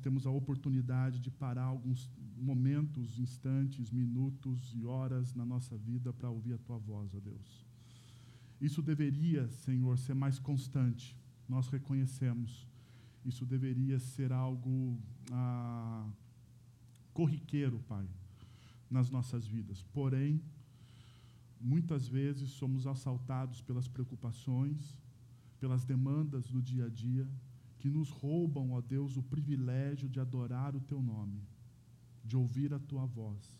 [0.00, 6.30] temos a oportunidade de parar alguns momentos, instantes, minutos e horas na nossa vida para
[6.30, 7.66] ouvir a tua voz, ó Deus.
[8.60, 11.16] Isso deveria, Senhor, ser mais constante,
[11.48, 12.66] nós reconhecemos.
[13.24, 14.98] Isso deveria ser algo
[15.30, 16.08] ah,
[17.12, 18.06] corriqueiro, Pai,
[18.90, 19.82] nas nossas vidas.
[19.92, 20.42] Porém,
[21.60, 24.96] muitas vezes somos assaltados pelas preocupações,
[25.58, 27.28] pelas demandas do dia a dia,
[27.80, 31.40] que nos roubam, ó Deus, o privilégio de adorar o Teu nome,
[32.22, 33.58] de ouvir a Tua voz.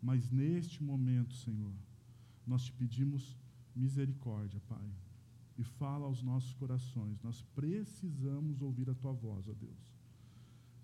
[0.00, 1.74] Mas neste momento, Senhor,
[2.46, 3.36] nós te pedimos
[3.74, 4.88] misericórdia, Pai,
[5.58, 7.22] e fala aos nossos corações.
[7.22, 9.94] Nós precisamos ouvir a Tua voz, ó Deus.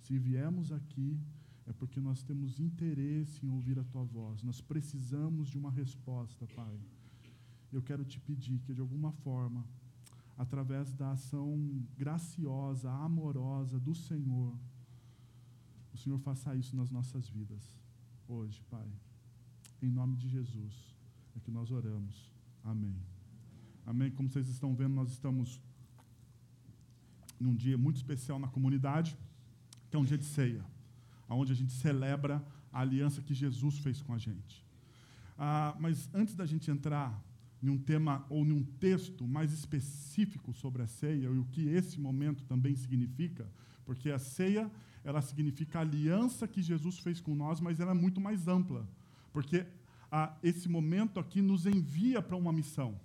[0.02, 1.18] Se viemos aqui,
[1.66, 4.42] é porque nós temos interesse em ouvir a Tua voz.
[4.42, 6.78] Nós precisamos de uma resposta, Pai.
[7.72, 9.64] Eu quero te pedir que, de alguma forma,
[10.36, 14.56] através da ação graciosa, amorosa do Senhor,
[15.92, 17.62] o Senhor faça isso nas nossas vidas,
[18.26, 18.88] hoje, Pai.
[19.80, 20.96] Em nome de Jesus
[21.36, 22.30] é que nós oramos.
[22.64, 22.96] Amém.
[23.84, 24.10] Amém.
[24.10, 25.60] Como vocês estão vendo, nós estamos
[27.38, 29.18] num dia muito especial na comunidade,
[29.90, 30.64] que é um dia de ceia,
[31.28, 34.64] onde a gente celebra a aliança que Jesus fez com a gente.
[35.36, 37.20] Ah, mas antes da gente entrar
[37.62, 41.68] em um tema ou em um texto mais específico sobre a ceia e o que
[41.68, 43.46] esse momento também significa,
[43.84, 44.70] porque a ceia
[45.04, 48.88] ela significa a aliança que Jesus fez com nós, mas ela é muito mais ampla,
[49.32, 49.66] porque
[50.10, 53.00] a, esse momento aqui nos envia para uma missão.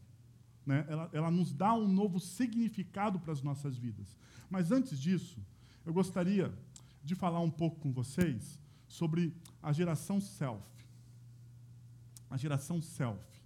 [0.66, 0.86] Né?
[0.90, 4.18] Ela, ela nos dá um novo significado para as nossas vidas.
[4.50, 5.40] Mas antes disso,
[5.86, 6.54] eu gostaria
[7.04, 9.34] de falar um pouco com vocês sobre
[9.64, 10.62] a geração self.
[12.30, 13.37] A geração self.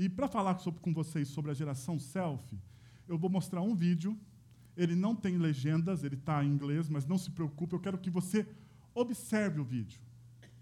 [0.00, 2.58] E para falar sobre, com vocês sobre a geração selfie,
[3.06, 4.18] eu vou mostrar um vídeo.
[4.74, 8.08] Ele não tem legendas, ele está em inglês, mas não se preocupe, eu quero que
[8.08, 8.48] você
[8.94, 10.00] observe o vídeo.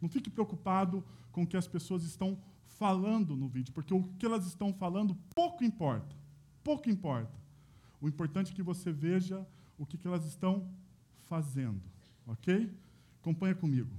[0.02, 4.26] Não fique preocupado com o que as pessoas estão falando no vídeo, porque o que
[4.26, 6.16] elas estão falando pouco importa.
[6.64, 7.38] Pouco importa.
[8.00, 9.46] O importante é que você veja
[9.78, 10.68] o que, elas estão
[11.28, 11.80] fazendo.
[12.26, 12.76] Ok?
[13.20, 13.94] Acompanha comigo.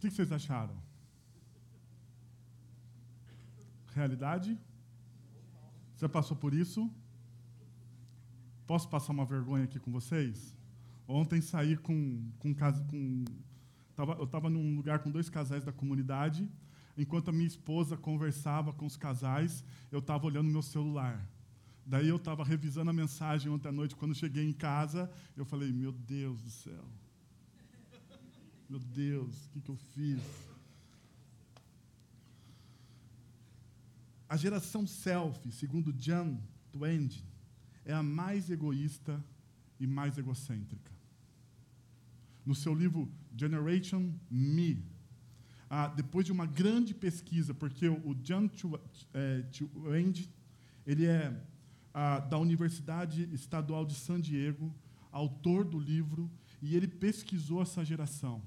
[0.00, 0.74] O que vocês acharam?
[3.94, 4.58] Realidade?
[5.94, 6.90] Você passou por isso?
[8.66, 10.56] Posso passar uma vergonha aqui com vocês?
[11.06, 12.32] Ontem saí com.
[12.38, 13.24] com, com
[13.94, 16.48] tava, eu estava num lugar com dois casais da comunidade.
[16.96, 19.62] Enquanto a minha esposa conversava com os casais,
[19.92, 21.28] eu estava olhando meu celular.
[21.84, 23.94] Daí eu estava revisando a mensagem ontem à noite.
[23.94, 26.88] Quando cheguei em casa, eu falei: Meu Deus do céu.
[28.70, 30.20] Meu Deus, o que, que eu fiz?
[34.28, 36.40] A geração selfie, segundo John
[36.70, 37.24] Twenge,
[37.84, 39.20] é a mais egoísta
[39.80, 40.92] e mais egocêntrica.
[42.46, 44.86] No seu livro Generation Me,
[45.68, 50.30] ah, depois de uma grande pesquisa, porque o John Twenge,
[50.86, 51.36] ele é
[51.92, 54.72] ah, da Universidade Estadual de San Diego,
[55.10, 56.30] autor do livro,
[56.62, 58.40] e ele pesquisou essa geração.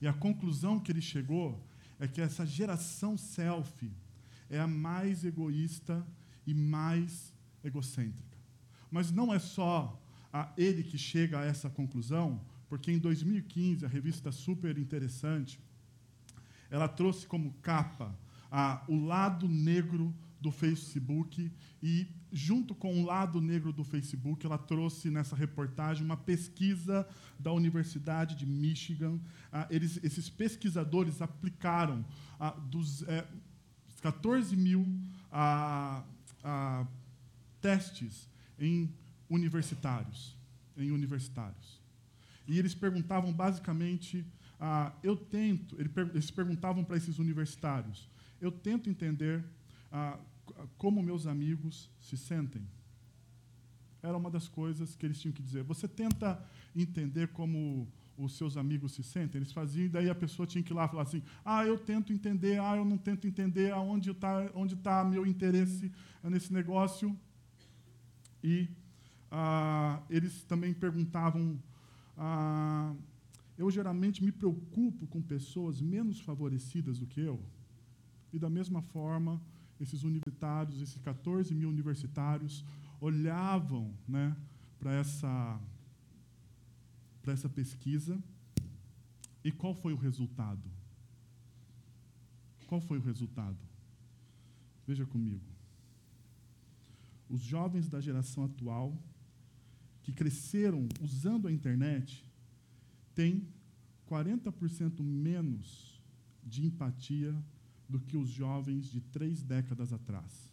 [0.00, 1.66] E a conclusão que ele chegou
[1.98, 3.92] é que essa geração selfie
[4.50, 6.06] é a mais egoísta
[6.46, 7.32] e mais
[7.64, 8.36] egocêntrica.
[8.90, 10.00] Mas não é só
[10.32, 15.58] a ele que chega a essa conclusão, porque em 2015 a revista Super Interessante
[16.70, 18.16] ela trouxe como capa
[18.50, 21.50] a, o lado negro do Facebook
[21.82, 22.06] e
[22.36, 28.34] junto com o lado negro do Facebook, ela trouxe nessa reportagem uma pesquisa da Universidade
[28.36, 29.18] de Michigan.
[29.50, 32.04] Ah, eles, esses pesquisadores aplicaram
[32.38, 33.26] ah, dos é,
[34.02, 34.86] 14 mil
[35.32, 36.04] ah,
[36.44, 36.86] ah,
[37.60, 38.28] testes
[38.58, 38.92] em
[39.30, 40.36] universitários,
[40.76, 41.80] em universitários.
[42.46, 44.26] E eles perguntavam basicamente,
[44.60, 48.08] ah, eu tento, eles perguntavam para esses universitários,
[48.42, 49.42] eu tento entender
[49.90, 50.18] ah,
[50.76, 52.66] como meus amigos se sentem.
[54.02, 55.62] Era uma das coisas que eles tinham que dizer.
[55.64, 56.42] Você tenta
[56.74, 59.38] entender como os seus amigos se sentem?
[59.38, 62.12] Eles faziam, e daí a pessoa tinha que ir lá falar assim: ah, eu tento
[62.12, 67.18] entender, ah, eu não tento entender, aonde está onde tá meu interesse nesse negócio.
[68.42, 68.68] E
[69.30, 71.60] ah, eles também perguntavam:
[72.16, 72.94] ah,
[73.58, 77.40] eu geralmente me preocupo com pessoas menos favorecidas do que eu?
[78.32, 79.40] E da mesma forma,
[79.80, 82.64] esses universitários, esses 14 mil universitários,
[83.00, 84.36] olhavam né,
[84.78, 85.60] para essa,
[87.26, 88.18] essa pesquisa.
[89.44, 90.70] E qual foi o resultado?
[92.66, 93.58] Qual foi o resultado?
[94.86, 95.44] Veja comigo.
[97.28, 98.96] Os jovens da geração atual,
[100.02, 102.24] que cresceram usando a internet,
[103.14, 103.48] têm
[104.08, 106.00] 40% menos
[106.44, 107.34] de empatia
[107.88, 110.50] do que os jovens de três décadas atrás.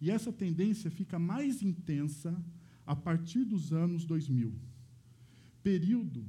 [0.00, 2.36] E essa tendência fica mais intensa
[2.86, 4.54] a partir dos anos 2000,
[5.62, 6.26] período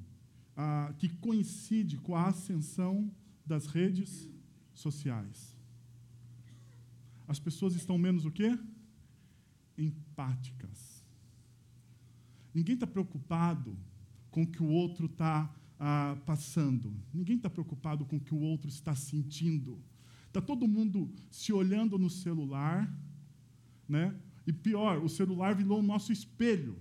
[0.56, 3.12] ah, que coincide com a ascensão
[3.46, 4.30] das redes
[4.74, 5.56] sociais.
[7.28, 8.58] As pessoas estão menos o quê?
[9.78, 11.04] Empáticas.
[12.54, 13.78] Ninguém está preocupado
[14.32, 16.94] com o que o outro está ah, passando.
[17.14, 19.80] Ninguém está preocupado com o que o outro está sentindo.
[20.28, 22.92] Está todo mundo se olhando no celular,
[23.88, 24.14] né?
[24.46, 26.78] E pior, o celular virou o nosso espelho.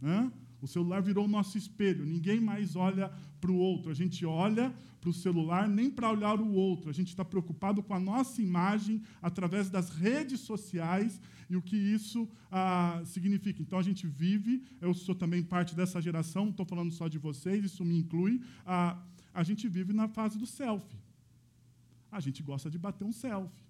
[0.00, 0.30] Né?
[0.60, 2.04] O celular virou o nosso espelho.
[2.04, 3.90] Ninguém mais olha para o outro.
[3.90, 6.90] A gente olha para o celular nem para olhar o outro.
[6.90, 11.76] A gente está preocupado com a nossa imagem através das redes sociais e o que
[11.76, 13.62] isso ah, significa.
[13.62, 17.18] Então a gente vive, eu sou também parte dessa geração, não estou falando só de
[17.18, 18.42] vocês, isso me inclui.
[18.66, 18.98] Ah,
[19.32, 20.98] a gente vive na fase do selfie.
[22.10, 23.66] A gente gosta de bater um selfie.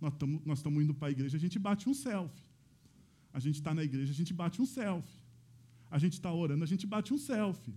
[0.00, 2.44] Nós estamos indo para a igreja, a gente bate um selfie.
[3.32, 5.18] A gente está na igreja, a gente bate um selfie.
[5.90, 7.74] A gente está orando, a gente bate um selfie.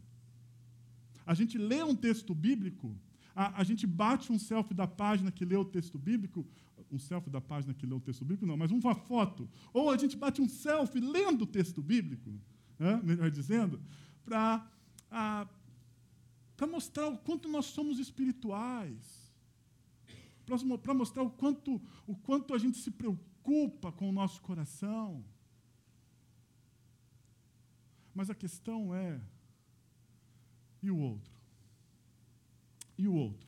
[1.28, 2.96] A gente lê um texto bíblico,
[3.36, 6.48] a, a, gente bate um selfie da página que lê o texto bíblico,
[6.90, 9.50] um selfie da página que lê o texto bíblico, não, mas uma foto.
[9.74, 12.32] Ou a gente bate um selfie lendo o texto bíblico,
[12.80, 13.82] né, melhor dizendo,
[14.24, 14.66] para
[16.72, 19.36] mostrar o quanto nós somos espirituais,
[20.82, 25.26] para mostrar o quanto, o quanto a gente se preocupa com o nosso coração.
[28.16, 29.20] Mas a questão é,
[30.82, 31.32] e o outro?
[32.98, 33.48] E o outro?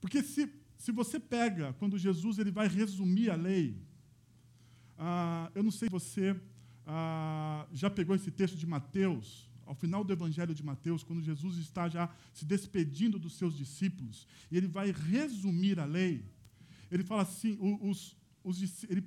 [0.00, 3.76] Porque se, se você pega, quando Jesus ele vai resumir a lei,
[4.98, 6.38] ah, eu não sei se você
[6.86, 11.56] ah, já pegou esse texto de Mateus, ao final do Evangelho de Mateus, quando Jesus
[11.58, 16.24] está já se despedindo dos seus discípulos, e ele vai resumir a lei,
[16.90, 19.04] ele fala assim: os, os, ele,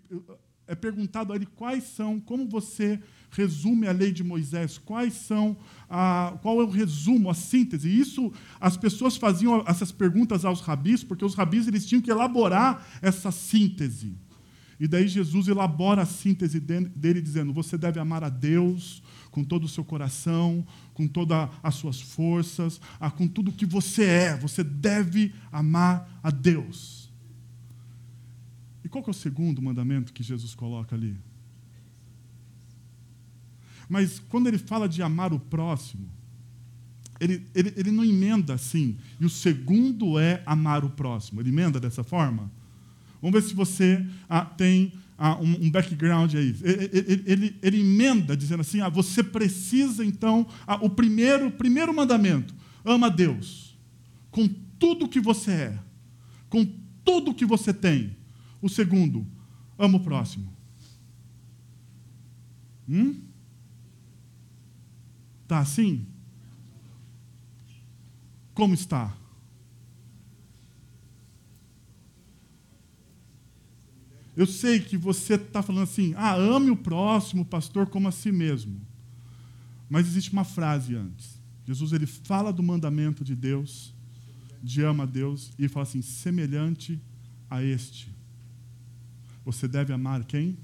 [0.68, 3.00] é perguntado a ele quais são, como você
[3.32, 5.58] resume a lei de Moisés, quais são,
[5.90, 7.90] a, qual é o resumo, a síntese.
[7.90, 12.86] Isso, as pessoas faziam essas perguntas aos rabis, porque os rabis eles tinham que elaborar
[13.02, 14.16] essa síntese.
[14.80, 19.02] E daí Jesus elabora a síntese dele, dizendo: você deve amar a Deus
[19.32, 22.80] com todo o seu coração, com todas as suas forças,
[23.18, 24.38] com tudo que você é.
[24.38, 27.03] Você deve amar a Deus.
[28.94, 31.18] Qual é o segundo mandamento que Jesus coloca ali?
[33.90, 36.08] Mas quando ele fala de amar o próximo,
[37.20, 38.96] ele, ele, ele não emenda assim.
[39.20, 41.42] E o segundo é amar o próximo.
[41.42, 42.52] Ele emenda dessa forma?
[43.20, 46.56] Vamos ver se você ah, tem ah, um, um, background aí.
[46.62, 51.92] Ele, ele, ele, ele, emenda dizendo assim: ah, você precisa então, ah, o primeiro, primeiro
[51.96, 52.54] mandamento,
[52.86, 53.76] ama Deus
[54.30, 54.48] com
[54.78, 55.80] tudo que você é,
[56.48, 56.64] com
[57.04, 58.22] tudo que você tem.
[58.64, 59.28] O segundo,
[59.78, 60.56] ama o próximo.
[62.88, 63.22] Hum?
[65.46, 66.08] Tá assim?
[68.54, 69.14] Como está?
[74.34, 78.32] Eu sei que você está falando assim, ah, ame o próximo, pastor, como a si
[78.32, 78.80] mesmo.
[79.90, 81.38] Mas existe uma frase antes.
[81.66, 83.94] Jesus ele fala do mandamento de Deus,
[84.64, 86.98] de ama a Deus, e fala assim: semelhante
[87.50, 88.13] a este.
[89.46, 90.58] Você deve amar quem?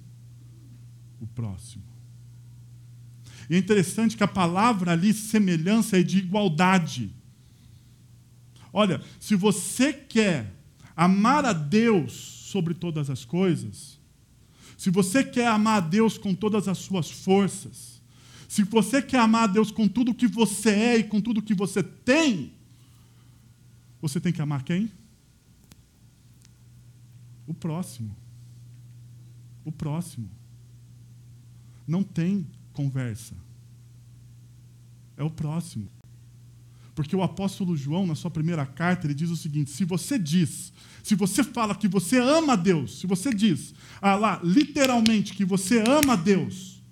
[1.19, 1.83] O próximo.
[3.49, 7.11] E é interessante que a palavra ali, semelhança, é de igualdade.
[8.71, 10.53] Olha, se você quer
[10.95, 13.99] amar a Deus sobre todas as coisas,
[14.77, 17.99] se você quer amar a Deus com todas as suas forças,
[18.47, 21.53] se você quer amar a Deus com tudo que você é e com tudo que
[21.53, 22.53] você tem,
[24.01, 24.91] você tem que amar quem?
[27.45, 28.15] O próximo.
[29.63, 30.29] O próximo.
[31.87, 33.35] Não tem conversa.
[35.17, 35.89] É o próximo.
[36.95, 40.73] Porque o apóstolo João, na sua primeira carta, ele diz o seguinte: se você diz,
[41.01, 45.45] se você fala que você ama a Deus, se você diz, ah lá, literalmente, que
[45.45, 46.83] você ama a Deus,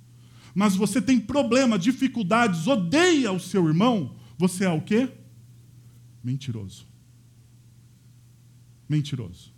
[0.55, 5.09] mas você tem problema, dificuldades, odeia o seu irmão, você é o quê?
[6.23, 6.87] Mentiroso.
[8.87, 9.56] Mentiroso.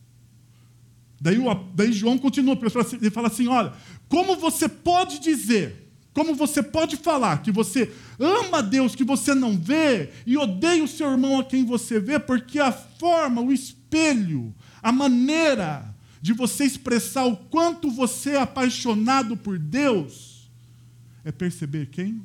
[1.21, 2.57] Daí, o, daí João continua,
[2.93, 3.73] ele fala assim: olha,
[4.07, 9.57] como você pode dizer como você pode falar que você ama Deus que você não
[9.57, 14.53] vê e odeia o seu irmão a quem você vê, porque a forma, o espelho,
[14.81, 20.51] a maneira de você expressar o quanto você é apaixonado por Deus
[21.23, 22.21] é perceber quem?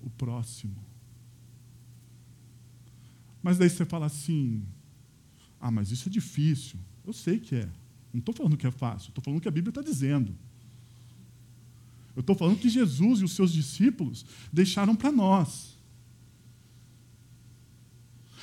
[0.00, 0.76] O próximo.
[3.42, 4.62] Mas daí você fala assim:
[5.60, 6.78] ah, mas isso é difícil.
[7.08, 7.66] Eu sei que é.
[8.12, 10.36] Não estou falando que é fácil, estou falando que a Bíblia está dizendo.
[12.14, 15.78] Eu estou falando que Jesus e os seus discípulos deixaram para nós.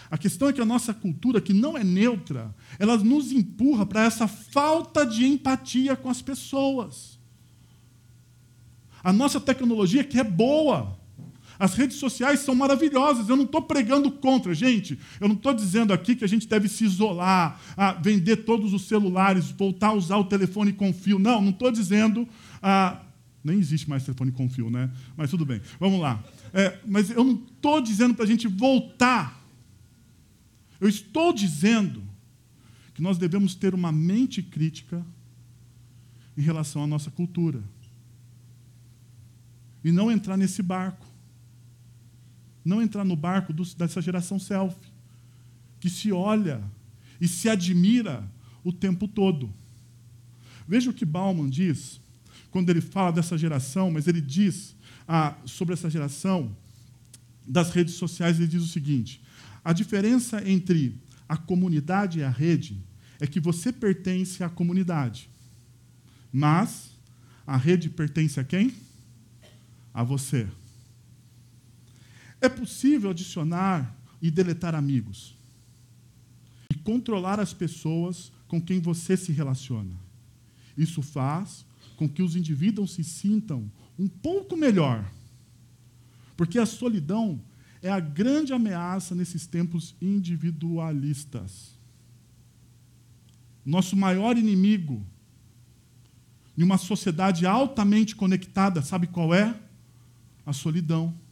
[0.09, 4.03] A questão é que a nossa cultura, que não é neutra, ela nos empurra para
[4.03, 7.19] essa falta de empatia com as pessoas.
[9.03, 10.99] A nossa tecnologia, que é boa,
[11.57, 13.29] as redes sociais são maravilhosas.
[13.29, 14.99] Eu não estou pregando contra, gente.
[15.19, 17.59] Eu não estou dizendo aqui que a gente deve se isolar,
[18.01, 21.19] vender todos os celulares, voltar a usar o telefone com fio.
[21.19, 22.27] Não, não estou dizendo
[22.61, 23.01] ah,
[23.43, 24.89] nem existe mais telefone com fio, né?
[25.15, 26.23] Mas tudo bem, vamos lá.
[26.51, 29.39] É, mas eu não estou dizendo para a gente voltar.
[30.79, 32.03] Eu estou dizendo
[32.95, 35.05] que nós devemos ter uma mente crítica
[36.35, 37.63] em relação à nossa cultura.
[39.83, 41.05] E não entrar nesse barco.
[42.65, 44.91] Não entrar no barco dessa geração selfie,
[45.79, 46.61] que se olha
[47.21, 48.27] e se admira
[48.63, 49.53] o tempo todo.
[50.67, 52.01] Veja o que Bauman diz
[52.49, 54.75] quando ele fala dessa geração, mas ele diz
[55.07, 56.55] ah, sobre essa geração
[57.45, 59.21] das redes sociais, ele diz o seguinte:
[59.63, 62.81] a diferença entre a comunidade e a rede
[63.19, 65.29] é que você pertence à comunidade,
[66.31, 66.91] mas
[67.45, 68.73] a rede pertence a quem?
[69.93, 70.47] A você.
[72.45, 75.35] É possível adicionar e deletar amigos
[76.69, 79.95] e controlar as pessoas com quem você se relaciona.
[80.77, 81.65] Isso faz
[81.97, 85.11] com que os indivíduos se sintam um pouco melhor.
[86.37, 87.41] Porque a solidão
[87.81, 91.71] é a grande ameaça nesses tempos individualistas.
[93.65, 95.03] Nosso maior inimigo
[96.55, 99.59] em uma sociedade altamente conectada, sabe qual é?
[100.45, 101.24] A solidão.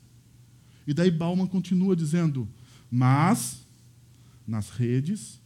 [0.85, 2.47] E daí Bauman continua dizendo:
[2.91, 3.65] mas
[4.47, 5.41] nas redes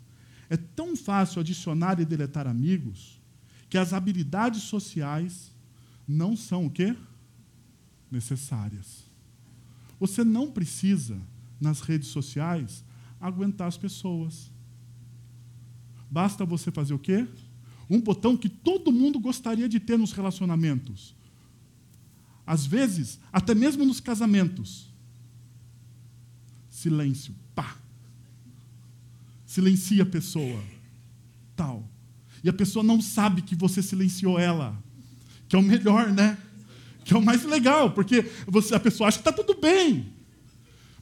[0.49, 3.21] é tão fácil adicionar e deletar amigos
[3.69, 5.51] que as habilidades sociais
[6.07, 6.95] não são o quê?
[8.09, 9.03] Necessárias.
[9.99, 11.19] Você não precisa,
[11.59, 12.83] nas redes sociais,
[13.19, 14.51] aguentar as pessoas.
[16.09, 17.27] Basta você fazer o quê?
[17.89, 21.15] Um botão que todo mundo gostaria de ter nos relacionamentos.
[22.45, 24.87] Às vezes, até mesmo nos casamentos.
[26.87, 27.35] Silêncio.
[27.53, 27.75] Pá.
[29.45, 30.63] Silencia a pessoa.
[31.55, 31.83] Tal.
[32.43, 34.77] E a pessoa não sabe que você silenciou ela.
[35.49, 36.37] Que é o melhor, né?
[37.03, 40.13] Que é o mais legal, porque você, a pessoa acha que está tudo bem.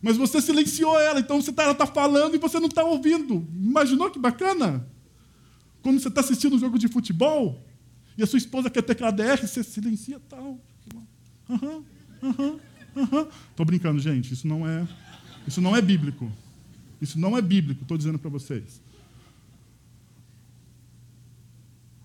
[0.02, 3.48] Mas você silenciou ela, então você tá, ela está falando e você não está ouvindo.
[3.54, 4.88] Imaginou que bacana?
[5.82, 7.64] Quando você está assistindo um jogo de futebol
[8.18, 10.60] e a sua esposa quer aquela DR, você silencia tal.
[11.50, 11.84] Aham,
[12.24, 12.60] aham,
[12.96, 13.28] aham.
[13.52, 14.34] Estou brincando, gente.
[14.34, 14.88] Isso não é,
[15.48, 16.32] isso não é bíblico.
[17.02, 18.82] Isso não é bíblico, estou dizendo para vocês.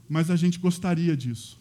[0.08, 1.60] Mas a gente gostaria disso.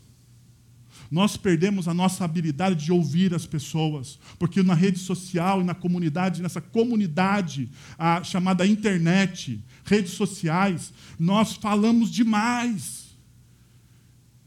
[1.11, 5.73] Nós perdemos a nossa habilidade de ouvir as pessoas, porque na rede social e na
[5.73, 13.09] comunidade, nessa comunidade a, chamada internet, redes sociais, nós falamos demais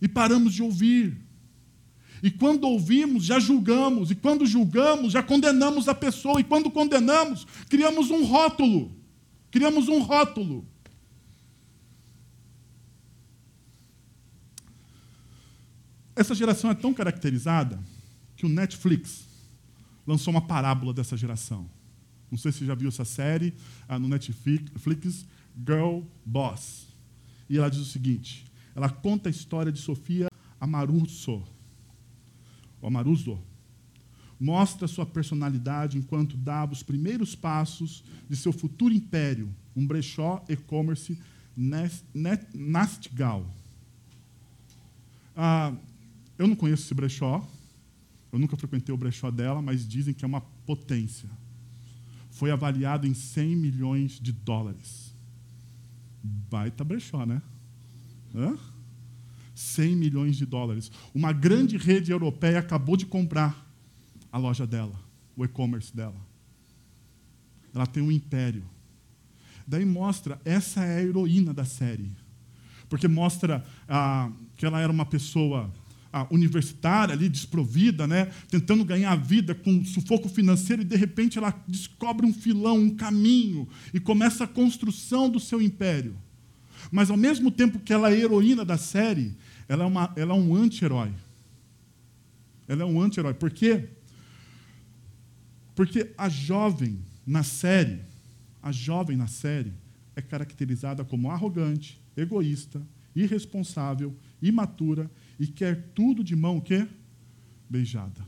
[0.01, 1.17] e paramos de ouvir.
[2.23, 7.47] E quando ouvimos, já julgamos, e quando julgamos, já condenamos a pessoa, e quando condenamos,
[7.69, 8.93] criamos um rótulo.
[9.51, 10.65] Criamos um rótulo.
[16.15, 17.79] Essa geração é tão caracterizada
[18.37, 19.27] que o Netflix
[20.07, 21.69] lançou uma parábola dessa geração.
[22.31, 23.53] Não sei se você já viu essa série
[23.89, 25.27] ah, no Netflix,
[25.57, 26.87] Girl Boss.
[27.49, 30.29] E ela diz o seguinte: ela conta a história de Sofia
[30.61, 31.43] Amoruso.
[32.87, 33.39] Amaruso
[34.43, 41.17] mostra sua personalidade enquanto dava os primeiros passos de seu futuro império, um brechó e-commerce
[42.53, 43.47] Nastgal.
[45.37, 45.73] Ah,
[46.37, 47.49] eu não conheço esse brechó,
[48.33, 51.31] eu nunca frequentei o brechó dela, mas dizem que é uma potência.
[52.33, 55.15] Foi avaliado em 100 milhões de dólares.
[56.21, 57.41] Baita brechó, né?
[58.35, 58.59] Hã?
[59.55, 60.91] 100 milhões de dólares.
[61.15, 63.67] Uma grande rede europeia acabou de comprar
[64.31, 64.99] a loja dela,
[65.37, 66.17] o e-commerce dela.
[67.75, 68.65] Ela tem um império.
[69.67, 72.11] Daí mostra, essa é a heroína da série.
[72.89, 75.73] Porque mostra ah, que ela era uma pessoa
[76.13, 81.39] ah, universitária ali, desprovida, né, tentando ganhar a vida com sufoco financeiro, e de repente
[81.39, 86.15] ela descobre um filão, um caminho, e começa a construção do seu império.
[86.91, 89.35] Mas ao mesmo tempo que ela é heroína da série,
[89.69, 91.13] ela é, uma, ela é um anti-herói.
[92.69, 93.35] Ela é um anti-herói.
[93.35, 93.89] Por quê?
[95.75, 98.01] Porque a jovem na série,
[98.63, 99.73] a jovem na série,
[100.15, 102.83] é caracterizada como arrogante, egoísta,
[103.15, 106.87] irresponsável, imatura e quer tudo de mão o quê?
[107.69, 108.27] Beijada.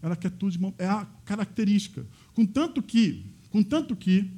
[0.00, 0.74] Ela quer tudo de mão.
[0.78, 2.06] É a característica.
[2.32, 4.30] Contanto que, contanto que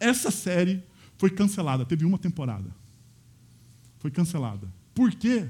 [0.00, 0.82] essa série
[1.16, 2.70] foi cancelada, teve uma temporada.
[3.98, 4.68] Foi cancelada.
[4.94, 5.48] Por quê?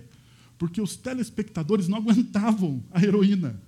[0.59, 3.61] Porque os telespectadores não aguentavam a heroína.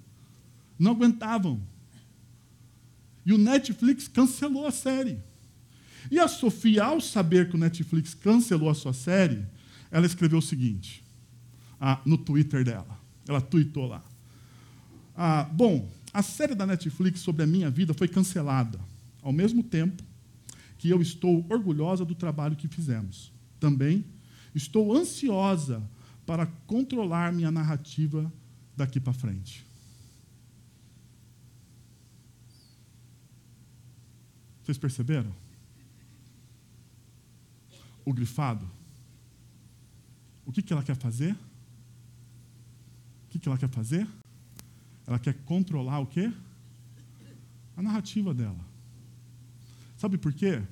[0.78, 1.60] Não aguentavam.
[3.24, 5.18] E o Netflix cancelou a série.
[6.10, 9.44] E a Sofia, ao saber que o Netflix cancelou a sua série,
[9.90, 11.04] ela escreveu o seguinte
[11.80, 12.98] ah, no Twitter dela.
[13.26, 14.02] Ela tweetou lá.
[15.16, 18.80] Ah, Bom, a série da Netflix sobre a minha vida foi cancelada,
[19.22, 20.02] ao mesmo tempo
[20.78, 23.32] que eu estou orgulhosa do trabalho que fizemos.
[23.58, 24.04] Também
[24.54, 25.82] estou ansiosa
[26.26, 28.32] para controlar minha narrativa
[28.76, 29.66] daqui para frente.
[34.62, 35.32] Vocês perceberam?
[38.08, 38.66] o grifado,
[40.46, 41.32] o que, que ela quer fazer?
[41.32, 44.08] O que, que ela quer fazer?
[45.06, 46.32] Ela quer controlar o quê?
[47.76, 48.64] A narrativa dela.
[49.98, 50.62] Sabe por quê?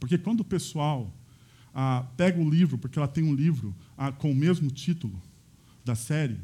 [0.00, 1.08] Porque quando o pessoal
[1.80, 5.22] ah, pega o livro, porque ela tem um livro ah, com o mesmo título
[5.84, 6.36] da série,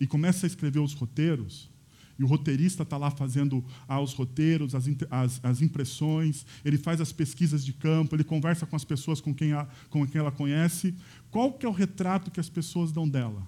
[0.00, 1.70] e começa a escrever os roteiros,
[2.18, 7.02] e o roteirista está lá fazendo ah, os roteiros, as, as, as, impressões, ele faz
[7.02, 10.32] as pesquisas de campo, ele conversa com as pessoas com quem, a, com quem ela
[10.32, 10.94] conhece.
[11.30, 13.46] Qual que é o retrato que as pessoas dão dela?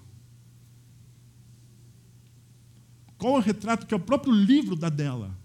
[3.17, 5.35] Qual é o retrato que é o próprio livro dá dela?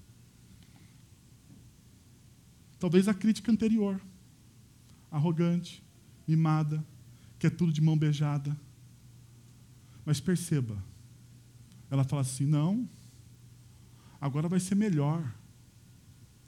[2.79, 3.99] Talvez a crítica anterior.
[5.15, 5.81] Arrogante,
[6.27, 6.85] mimada,
[7.39, 8.59] que é tudo de mão beijada.
[10.05, 10.77] Mas perceba,
[11.89, 12.89] ela fala assim: não,
[14.21, 15.25] agora vai ser melhor.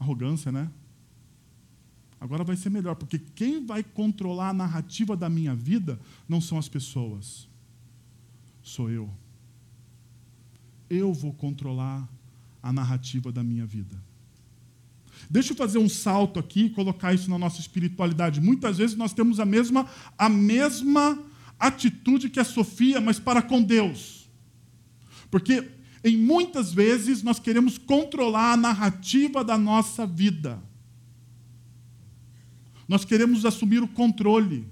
[0.00, 0.68] Arrogância, né?
[2.20, 6.58] Agora vai ser melhor, porque quem vai controlar a narrativa da minha vida não são
[6.58, 7.48] as pessoas,
[8.64, 9.08] sou eu.
[10.90, 12.08] Eu vou controlar
[12.60, 13.96] a narrativa da minha vida.
[15.28, 18.40] Deixa eu fazer um salto aqui e colocar isso na nossa espiritualidade.
[18.40, 21.18] Muitas vezes nós temos a mesma, a mesma
[21.58, 24.28] atitude que a Sofia, mas para com Deus.
[25.30, 25.68] Porque
[26.04, 30.62] em muitas vezes nós queremos controlar a narrativa da nossa vida.
[32.88, 34.68] Nós queremos assumir o controle.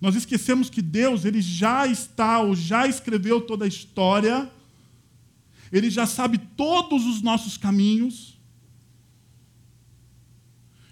[0.00, 4.50] Nós esquecemos que Deus, ele já está ou já escreveu toda a história
[5.72, 8.31] Ele já sabe todos os nossos caminhos.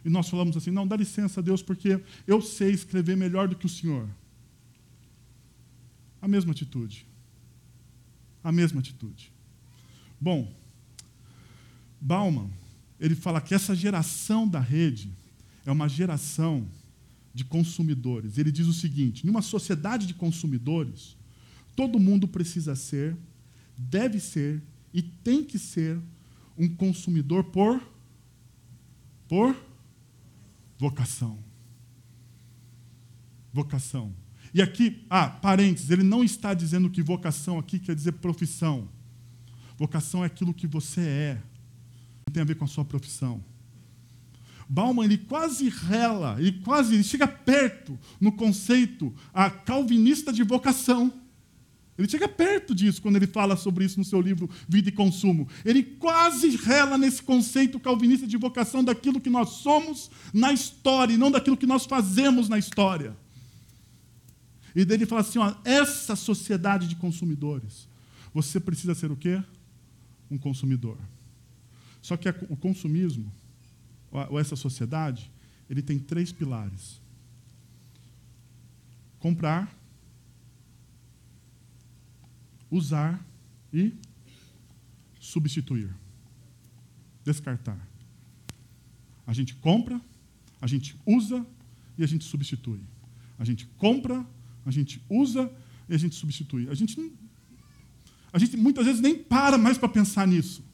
[0.04, 3.66] E nós falamos assim: não, dá licença, Deus, porque eu sei escrever melhor do que
[3.66, 4.08] o Senhor.
[6.20, 7.06] A mesma atitude.
[8.42, 9.32] A mesma atitude.
[10.20, 10.52] Bom,
[12.00, 12.50] Bauman,
[12.98, 15.10] ele fala que essa geração da rede
[15.64, 16.66] é uma geração
[17.32, 18.38] de consumidores.
[18.38, 21.16] Ele diz o seguinte: numa sociedade de consumidores,
[21.76, 23.16] todo mundo precisa ser,
[23.76, 25.98] deve ser e tem que ser
[26.58, 27.80] um consumidor por
[29.28, 29.56] por
[30.80, 31.38] vocação.
[33.52, 34.14] Vocação.
[34.54, 38.88] E aqui, ah, parênteses, ele não está dizendo que vocação aqui quer dizer profissão.
[39.76, 41.34] Vocação é aquilo que você é.
[42.26, 43.44] Não tem a ver com a sua profissão.
[44.66, 51.12] Bauman ele quase rela, ele quase ele chega perto no conceito a calvinista de vocação.
[52.00, 55.46] Ele chega perto disso quando ele fala sobre isso no seu livro Vida e Consumo.
[55.64, 61.18] Ele quase rela nesse conceito calvinista de vocação daquilo que nós somos na história e
[61.18, 63.14] não daquilo que nós fazemos na história.
[64.74, 67.86] E daí ele fala assim: ó, essa sociedade de consumidores,
[68.32, 69.42] você precisa ser o quê?
[70.30, 70.96] Um consumidor.
[72.00, 73.30] Só que o consumismo
[74.10, 75.30] ou essa sociedade,
[75.68, 76.98] ele tem três pilares:
[79.18, 79.70] comprar,
[82.70, 83.24] usar
[83.72, 83.92] e
[85.18, 85.94] substituir,
[87.24, 87.88] descartar.
[89.26, 90.00] A gente compra,
[90.60, 91.46] a gente usa
[91.96, 92.80] e a gente substitui.
[93.38, 94.26] A gente compra,
[94.64, 95.50] a gente usa
[95.88, 96.68] e a gente substitui.
[96.68, 97.12] A gente,
[98.32, 100.64] a gente muitas vezes nem para mais para pensar nisso.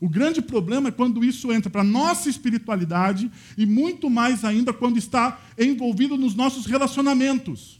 [0.00, 4.72] O grande problema é quando isso entra para a nossa espiritualidade e muito mais ainda
[4.72, 7.77] quando está envolvido nos nossos relacionamentos.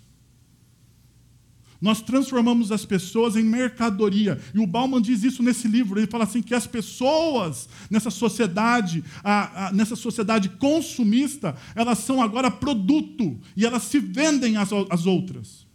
[1.81, 4.41] Nós transformamos as pessoas em mercadoria.
[4.53, 5.99] E o Bauman diz isso nesse livro.
[5.99, 12.21] Ele fala assim que as pessoas nessa sociedade, a, a, nessa sociedade consumista, elas são
[12.21, 15.67] agora produto e elas se vendem às, às outras.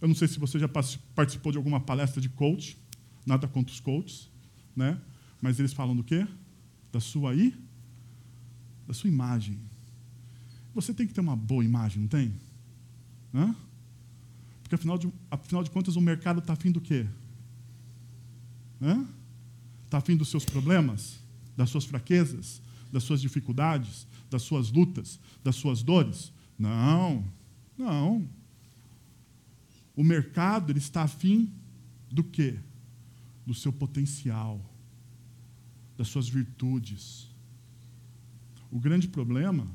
[0.00, 2.76] Eu não sei se você já participou de alguma palestra de coach.
[3.24, 4.28] Nada contra os coaches,
[4.76, 5.00] né?
[5.40, 6.26] Mas eles falam do quê?
[6.92, 7.54] Da sua aí,
[8.86, 9.58] da sua imagem.
[10.74, 12.34] Você tem que ter uma boa imagem, não tem?
[13.34, 13.54] Hã?
[14.62, 17.06] Porque afinal de, afinal de contas o mercado está afim do quê?
[19.84, 21.18] Está afim dos seus problemas,
[21.56, 26.32] das suas fraquezas, das suas dificuldades, das suas lutas, das suas dores?
[26.58, 27.24] Não,
[27.76, 28.28] não.
[29.96, 31.52] O mercado ele está afim
[32.10, 32.58] do quê?
[33.46, 34.60] do seu potencial,
[35.96, 37.28] das suas virtudes.
[38.70, 39.66] O grande problema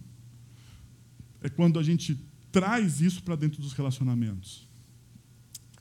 [1.42, 2.20] é quando a gente
[2.52, 4.68] traz isso para dentro dos relacionamentos.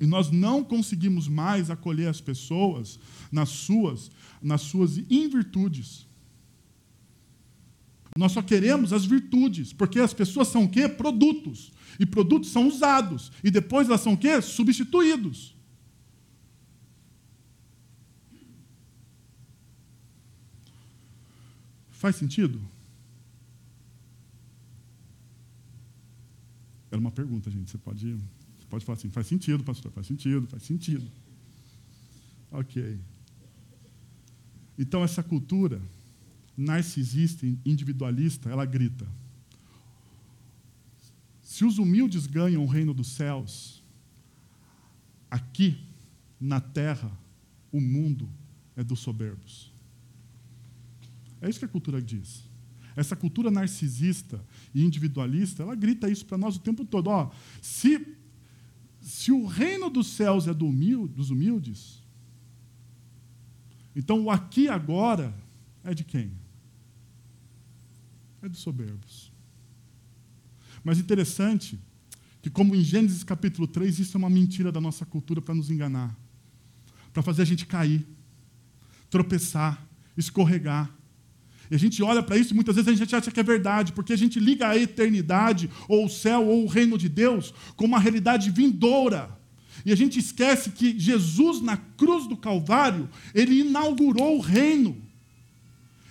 [0.00, 2.98] E nós não conseguimos mais acolher as pessoas
[3.32, 6.06] nas suas, nas suas invirtudes.
[8.16, 10.88] Nós só queremos as virtudes, porque as pessoas são o quê?
[10.88, 11.72] Produtos.
[11.98, 13.32] E produtos são usados.
[13.42, 14.40] E depois elas são o quê?
[14.40, 15.54] Substituídos.
[21.90, 22.60] Faz sentido?
[26.90, 27.70] Era uma pergunta, gente.
[27.70, 31.06] Você pode, você pode falar assim: faz sentido, pastor, faz sentido, faz sentido.
[32.50, 32.98] Ok.
[34.78, 35.80] Então, essa cultura
[36.56, 39.06] narcisista, individualista, ela grita:
[41.42, 43.82] se os humildes ganham o reino dos céus,
[45.30, 45.78] aqui,
[46.40, 47.10] na terra,
[47.72, 48.28] o mundo
[48.76, 49.72] é dos soberbos.
[51.40, 52.47] É isso que a cultura diz.
[52.98, 57.06] Essa cultura narcisista e individualista, ela grita isso para nós o tempo todo.
[57.06, 57.30] Ó,
[57.62, 58.04] se,
[59.00, 62.02] se o reino dos céus é do humilde, dos humildes,
[63.94, 65.32] então o aqui agora
[65.84, 66.32] é de quem?
[68.42, 69.30] É dos soberbos.
[70.82, 71.78] Mas interessante
[72.42, 75.70] que, como em Gênesis capítulo 3, isso é uma mentira da nossa cultura para nos
[75.70, 76.18] enganar,
[77.12, 78.04] para fazer a gente cair,
[79.08, 80.97] tropeçar, escorregar.
[81.70, 83.92] E a gente olha para isso e muitas vezes a gente acha que é verdade,
[83.92, 87.84] porque a gente liga a eternidade, ou o céu, ou o reino de Deus, com
[87.84, 89.36] uma realidade vindoura.
[89.84, 94.96] E a gente esquece que Jesus, na cruz do Calvário, ele inaugurou o reino.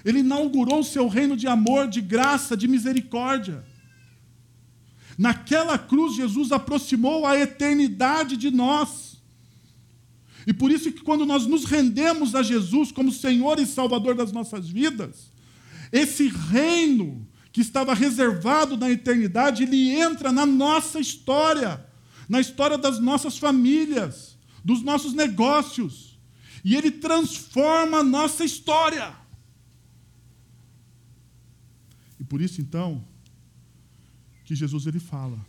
[0.05, 3.65] Ele inaugurou o seu reino de amor, de graça, de misericórdia.
[5.17, 9.17] Naquela cruz, Jesus aproximou a eternidade de nós.
[10.45, 14.31] E por isso que quando nós nos rendemos a Jesus como Senhor e Salvador das
[14.31, 15.29] nossas vidas,
[15.91, 21.85] esse reino que estava reservado na eternidade, ele entra na nossa história,
[22.29, 26.19] na história das nossas famílias, dos nossos negócios.
[26.63, 29.15] E Ele transforma a nossa história.
[32.19, 33.03] E por isso, então,
[34.43, 35.39] que Jesus ele fala: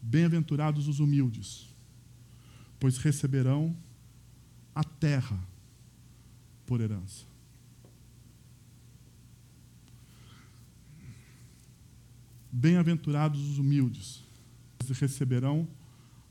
[0.00, 1.66] Bem-aventurados os humildes,
[2.80, 3.76] pois receberão
[4.74, 5.38] a terra
[6.64, 7.31] por herança.
[12.54, 14.22] Bem-aventurados os humildes,
[14.78, 15.66] pois receberão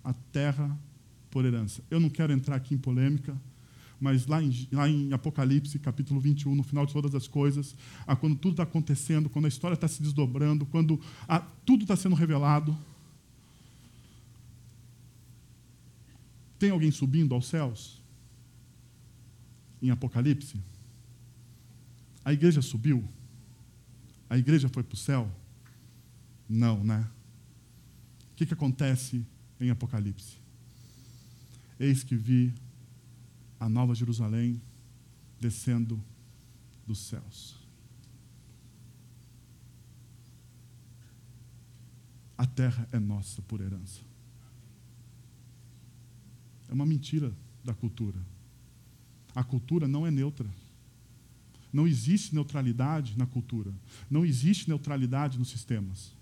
[0.03, 0.77] a terra
[1.31, 1.81] por herança.
[1.89, 3.35] Eu não quero entrar aqui em polêmica,
[3.99, 7.75] mas lá em, lá em Apocalipse, capítulo 21, no final de todas as coisas,
[8.19, 10.99] quando tudo está acontecendo, quando a história está se desdobrando, quando
[11.65, 12.77] tudo está sendo revelado,
[16.59, 17.99] tem alguém subindo aos céus?
[19.81, 20.59] Em Apocalipse?
[22.23, 23.03] A igreja subiu?
[24.29, 25.40] A igreja foi para o céu?
[26.53, 27.09] Não, né?
[28.33, 29.25] O que, que acontece
[29.57, 30.37] em Apocalipse?
[31.79, 32.53] Eis que vi
[33.57, 34.61] a nova Jerusalém
[35.39, 36.03] descendo
[36.85, 37.55] dos céus.
[42.37, 44.01] A terra é nossa por herança.
[46.67, 47.33] É uma mentira
[47.63, 48.19] da cultura.
[49.33, 50.49] A cultura não é neutra.
[51.71, 53.73] Não existe neutralidade na cultura.
[54.09, 56.19] Não existe neutralidade nos sistemas.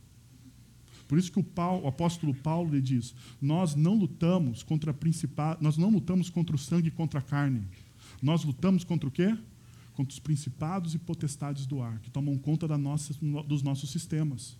[1.10, 5.60] Por isso que o, Paulo, o apóstolo Paulo lhe diz: nós não lutamos contra principados,
[5.60, 7.64] nós não lutamos contra o sangue e contra a carne.
[8.22, 9.36] Nós lutamos contra o quê?
[9.96, 13.12] Contra os principados e potestades do ar, que tomam conta nossa,
[13.44, 14.56] dos nossos sistemas.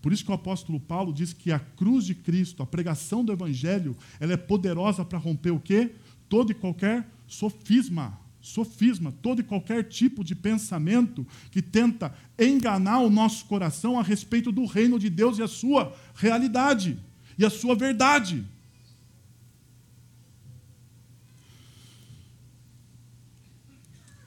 [0.00, 3.32] Por isso que o apóstolo Paulo diz que a cruz de Cristo, a pregação do
[3.32, 5.94] evangelho, ela é poderosa para romper o quê?
[6.26, 13.08] Todo e qualquer sofisma sofisma, todo e qualquer tipo de pensamento que tenta enganar o
[13.08, 16.98] nosso coração a respeito do reino de Deus e a sua realidade
[17.38, 18.44] e a sua verdade.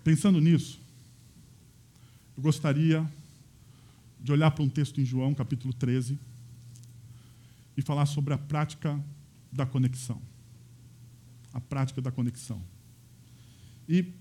[0.04, 0.80] Pensando nisso,
[2.38, 3.06] eu gostaria
[4.20, 6.18] de olhar para um texto em João, capítulo 13,
[7.76, 9.00] e falar sobre a prática
[9.52, 10.22] da conexão.
[11.54, 12.62] A prática da conexão.
[13.88, 14.14] E,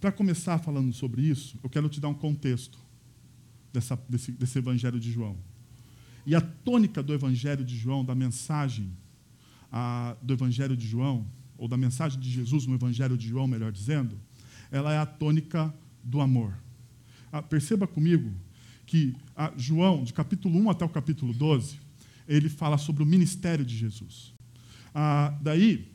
[0.00, 2.78] para começar falando sobre isso, eu quero te dar um contexto
[3.72, 5.36] dessa, desse, desse Evangelho de João.
[6.26, 8.90] E a tônica do Evangelho de João, da mensagem
[9.70, 11.26] a, do Evangelho de João,
[11.58, 14.18] ou da mensagem de Jesus no Evangelho de João, melhor dizendo,
[14.70, 16.54] ela é a tônica do amor.
[17.30, 18.32] Ah, perceba comigo
[18.86, 21.78] que ah, João, de capítulo 1 até o capítulo 12,
[22.28, 24.32] ele fala sobre o ministério de Jesus.
[24.94, 25.92] Ah, daí,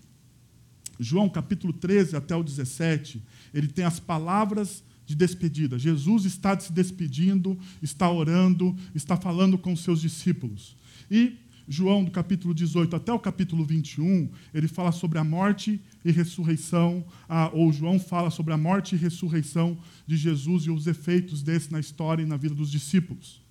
[0.99, 5.79] João capítulo 13 até o 17, ele tem as palavras de despedida.
[5.79, 10.75] Jesus está se despedindo, está orando, está falando com os seus discípulos.
[11.09, 16.11] E João, do capítulo 18 até o capítulo 21, ele fala sobre a morte e
[16.11, 17.05] ressurreição,
[17.53, 21.79] ou João fala sobre a morte e ressurreição de Jesus e os efeitos desse na
[21.79, 23.41] história e na vida dos discípulos.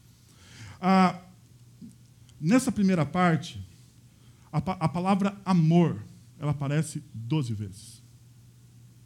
[2.41, 3.61] Nessa primeira parte,
[4.53, 6.03] a palavra amor
[6.39, 8.03] ela aparece doze vezes.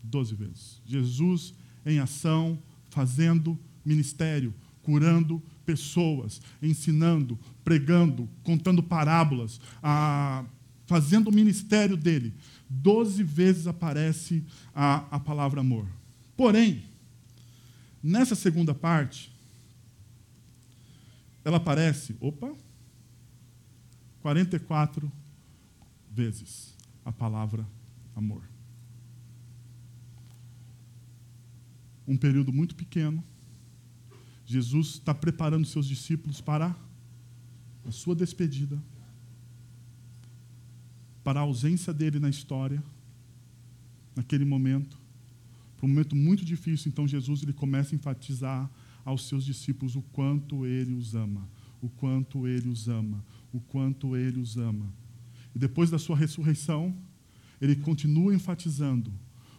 [0.02, 0.80] Doze vezes.
[0.84, 2.58] Jesus em ação,
[2.90, 10.44] fazendo ministério, curando pessoas, ensinando, pregando, contando parábolas, a,
[10.86, 12.34] fazendo o ministério dele.
[12.68, 15.86] Doze vezes aparece a, a palavra amor.
[16.36, 16.84] Porém,
[18.02, 19.32] nessa segunda parte,
[21.44, 22.52] ela aparece, opa,
[24.20, 25.10] 44
[26.10, 26.71] vezes
[27.04, 27.66] a palavra
[28.14, 28.42] amor.
[32.06, 33.22] Um período muito pequeno,
[34.44, 36.76] Jesus está preparando seus discípulos para
[37.86, 38.82] a sua despedida,
[41.24, 42.82] para a ausência dele na história,
[44.14, 44.98] naquele momento,
[45.76, 46.90] para um momento muito difícil.
[46.90, 48.70] Então Jesus ele começa a enfatizar
[49.04, 51.48] aos seus discípulos o quanto ele os ama,
[51.80, 54.92] o quanto ele os ama, o quanto ele os ama.
[55.54, 56.96] E depois da sua ressurreição,
[57.60, 59.12] ele continua enfatizando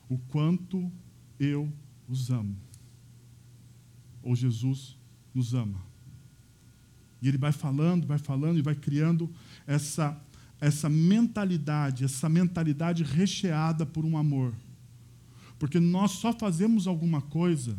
[0.09, 0.91] o quanto
[1.39, 1.71] eu
[2.07, 2.55] os amo.
[4.21, 4.97] Ou Jesus
[5.33, 5.81] nos ama.
[7.21, 9.33] E ele vai falando, vai falando e vai criando
[9.65, 10.21] essa,
[10.59, 14.53] essa mentalidade, essa mentalidade recheada por um amor.
[15.57, 17.77] Porque nós só fazemos alguma coisa,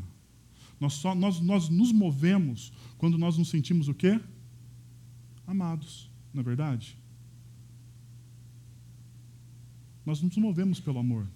[0.81, 4.19] nós, só, nós, nós nos movemos quando nós nos sentimos o quê?
[5.47, 6.97] Amados, não é verdade?
[10.05, 11.27] Nós nos movemos pelo amor.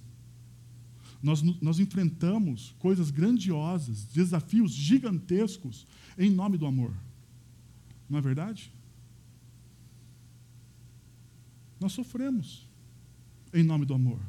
[1.22, 6.94] Nós, nós enfrentamos coisas grandiosas, desafios gigantescos em nome do amor.
[8.08, 8.72] Não é verdade?
[11.80, 12.66] Nós sofremos
[13.52, 14.20] em nome do amor.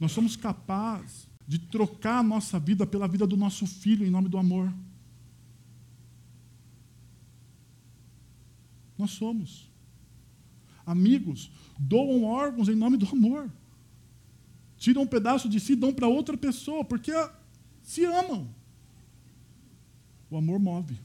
[0.00, 4.28] Nós somos capazes de trocar a nossa vida pela vida do nosso filho em nome
[4.28, 4.72] do amor.
[8.96, 9.68] Nós somos.
[10.86, 13.50] Amigos doam órgãos em nome do amor.
[14.76, 17.12] Tiram um pedaço de si e dão para outra pessoa, porque
[17.82, 18.48] se amam.
[20.30, 20.98] O amor move.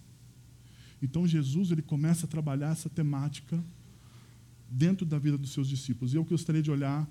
[1.02, 3.64] Então Jesus ele começa a trabalhar essa temática
[4.70, 6.14] dentro da vida dos seus discípulos.
[6.14, 7.08] E eu gostaria de olhar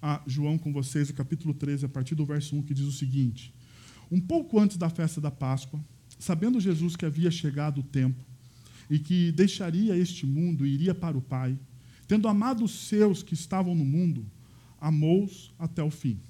[0.00, 2.92] a João com vocês, o capítulo 13, a partir do verso 1, que diz o
[2.92, 3.52] seguinte:
[4.10, 5.80] Um pouco antes da festa da Páscoa,
[6.18, 8.24] sabendo Jesus que havia chegado o tempo
[8.90, 11.58] e que deixaria este mundo e iria para o Pai,
[12.12, 14.30] tendo amado os seus que estavam no mundo,
[14.78, 16.20] amou-os até o fim.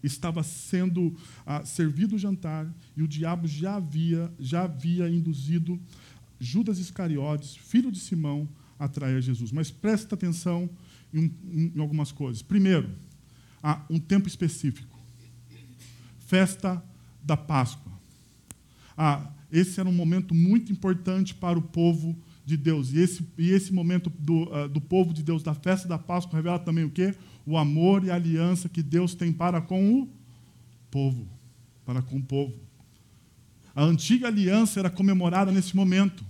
[0.00, 5.80] Estava sendo ah, servido o jantar e o diabo já havia, já havia induzido
[6.38, 8.48] Judas Iscariotes, filho de Simão,
[8.78, 9.50] a trair Jesus.
[9.50, 10.70] Mas presta atenção
[11.12, 12.40] em, em, em algumas coisas.
[12.40, 12.88] Primeiro,
[13.60, 14.96] há um tempo específico.
[16.20, 16.80] Festa
[17.20, 17.90] da Páscoa.
[18.96, 22.92] Ah, esse era um momento muito importante para o povo de Deus.
[22.92, 26.36] E esse, e esse momento do, uh, do povo de Deus, da festa da Páscoa,
[26.36, 27.14] revela também o quê?
[27.46, 30.08] O amor e a aliança que Deus tem para com o
[30.90, 31.26] povo.
[31.84, 32.54] Para com o povo.
[33.74, 36.24] A antiga aliança era comemorada nesse momento.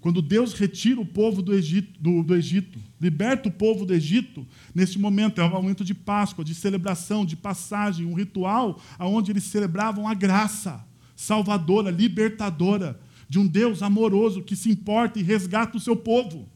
[0.00, 4.46] Quando Deus retira o povo do Egito, do, do Egito, liberta o povo do Egito,
[4.74, 9.44] neste momento, é um momento de Páscoa, de celebração, de passagem, um ritual onde eles
[9.44, 10.84] celebravam a graça
[11.16, 16.48] salvadora, libertadora, de um Deus amoroso que se importa e resgata o seu povo.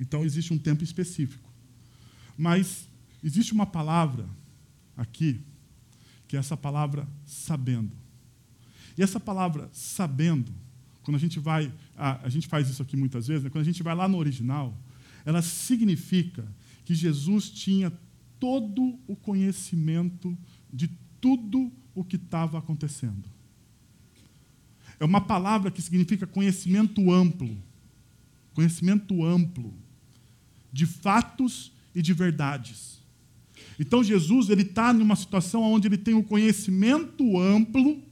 [0.00, 1.48] Então existe um tempo específico.
[2.36, 2.88] Mas
[3.22, 4.26] existe uma palavra
[4.96, 5.40] aqui,
[6.26, 7.92] que é essa palavra sabendo.
[8.96, 10.52] E essa palavra sabendo,
[11.02, 13.50] quando a gente vai, a, a gente faz isso aqui muitas vezes, né?
[13.50, 14.76] quando a gente vai lá no original,
[15.24, 16.46] ela significa
[16.84, 17.92] que Jesus tinha
[18.40, 20.36] todo o conhecimento
[20.72, 20.88] de
[21.20, 23.37] tudo o que estava acontecendo.
[25.00, 27.56] É uma palavra que significa conhecimento amplo.
[28.54, 29.72] Conhecimento amplo
[30.72, 32.98] de fatos e de verdades.
[33.78, 38.02] Então Jesus ele está numa situação onde ele tem o um conhecimento amplo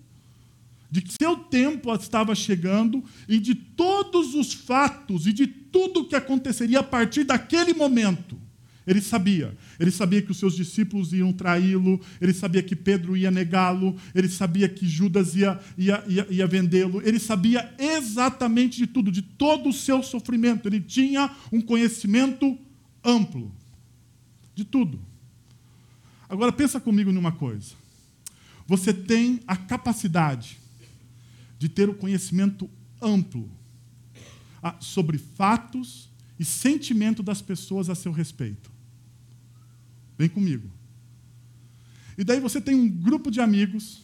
[0.91, 6.05] de que seu tempo estava chegando e de todos os fatos e de tudo o
[6.09, 8.39] que aconteceria a partir daquele momento.
[8.87, 9.57] Ele sabia.
[9.81, 14.29] Ele sabia que os seus discípulos iam traí-lo, ele sabia que Pedro ia negá-lo, ele
[14.29, 19.71] sabia que Judas ia, ia, ia, ia vendê-lo, ele sabia exatamente de tudo, de todo
[19.71, 20.69] o seu sofrimento.
[20.69, 22.57] Ele tinha um conhecimento
[23.05, 23.53] amplo
[24.55, 25.01] de tudo.
[26.29, 27.75] Agora pensa comigo numa coisa.
[28.69, 30.59] Você tem a capacidade
[31.59, 32.69] de ter o conhecimento
[33.01, 33.51] amplo
[34.63, 38.76] ah, sobre fatos e sentimento das pessoas a seu respeito.
[40.19, 40.71] Vem comigo.
[42.17, 44.03] E daí você tem um grupo de amigos,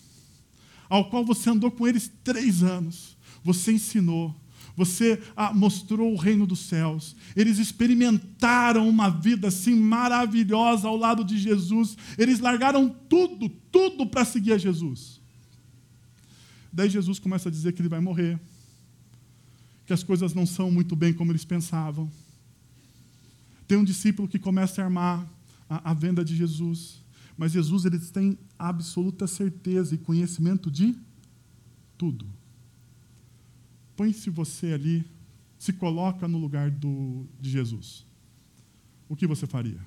[0.88, 4.34] ao qual você andou com eles três anos, você ensinou,
[4.76, 11.24] você ah, mostrou o reino dos céus, eles experimentaram uma vida assim maravilhosa ao lado
[11.24, 15.20] de Jesus, eles largaram tudo, tudo para seguir a Jesus.
[16.72, 18.40] Daí Jesus começa a dizer que ele vai morrer,
[19.86, 22.10] que as coisas não são muito bem como eles pensavam.
[23.68, 25.26] Tem um discípulo que começa a armar
[25.72, 27.02] a, a venda de Jesus.
[27.36, 30.94] Mas Jesus eles têm absoluta certeza e conhecimento de
[31.96, 32.26] tudo.
[33.96, 35.04] Põe-se você ali,
[35.58, 38.04] se coloca no lugar do, de Jesus.
[39.08, 39.80] O que você faria?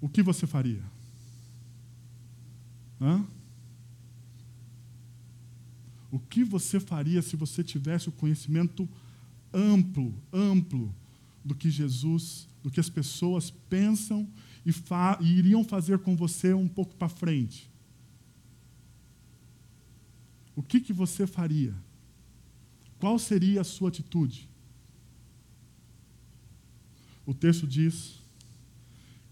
[0.00, 0.82] O que você faria?
[3.00, 3.24] Hã?
[6.10, 8.88] O que você faria se você tivesse o conhecimento
[9.52, 10.94] amplo, amplo
[11.44, 14.26] do que Jesus, do que as pessoas pensam
[14.64, 17.70] e, fa e iriam fazer com você um pouco para frente.
[20.56, 21.74] O que, que você faria?
[22.98, 24.48] Qual seria a sua atitude?
[27.26, 28.14] O texto diz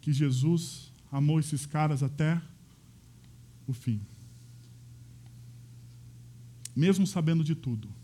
[0.00, 2.40] que Jesus amou esses caras até
[3.66, 4.00] o fim.
[6.74, 8.01] Mesmo sabendo de tudo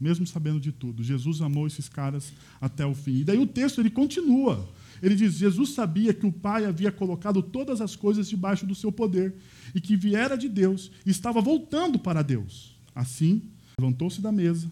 [0.00, 1.02] mesmo sabendo de tudo.
[1.02, 3.18] Jesus amou esses caras até o fim.
[3.18, 4.68] E daí o texto ele continua.
[5.02, 8.90] Ele diz: Jesus sabia que o Pai havia colocado todas as coisas debaixo do seu
[8.90, 9.34] poder
[9.74, 12.74] e que viera de Deus e estava voltando para Deus.
[12.94, 13.42] Assim,
[13.78, 14.70] levantou-se da mesa,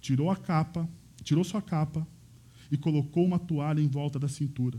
[0.00, 0.88] tirou a capa,
[1.22, 2.06] tirou sua capa
[2.70, 4.78] e colocou uma toalha em volta da cintura.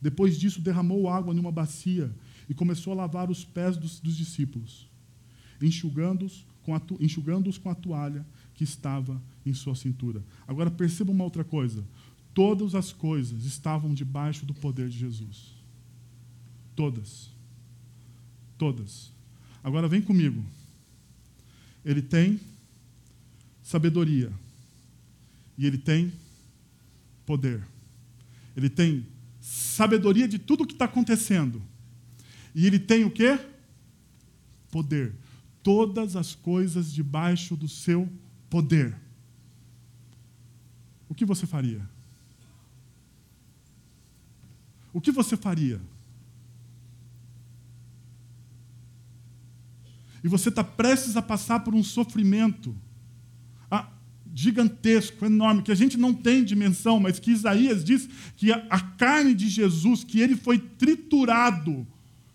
[0.00, 2.12] Depois disso, derramou água em uma bacia
[2.48, 4.88] e começou a lavar os pés dos, dos discípulos,
[5.60, 10.22] enxugando-os com, enxugando com a toalha que estava em sua cintura.
[10.46, 11.84] Agora perceba uma outra coisa.
[12.34, 15.54] Todas as coisas estavam debaixo do poder de Jesus.
[16.74, 17.30] Todas.
[18.56, 19.12] Todas.
[19.62, 20.42] Agora vem comigo.
[21.84, 22.40] Ele tem
[23.62, 24.32] sabedoria.
[25.58, 26.12] E ele tem
[27.26, 27.66] poder.
[28.56, 29.06] Ele tem
[29.40, 31.62] sabedoria de tudo o que está acontecendo.
[32.54, 33.38] E ele tem o quê?
[34.70, 35.14] Poder.
[35.62, 38.08] Todas as coisas debaixo do seu
[38.48, 38.96] poder.
[41.12, 41.86] O que você faria?
[44.94, 45.78] O que você faria?
[50.24, 52.74] E você está prestes a passar por um sofrimento
[53.70, 53.90] ah,
[54.34, 58.80] gigantesco, enorme, que a gente não tem dimensão, mas que Isaías diz que a, a
[58.80, 61.86] carne de Jesus, que ele foi triturado,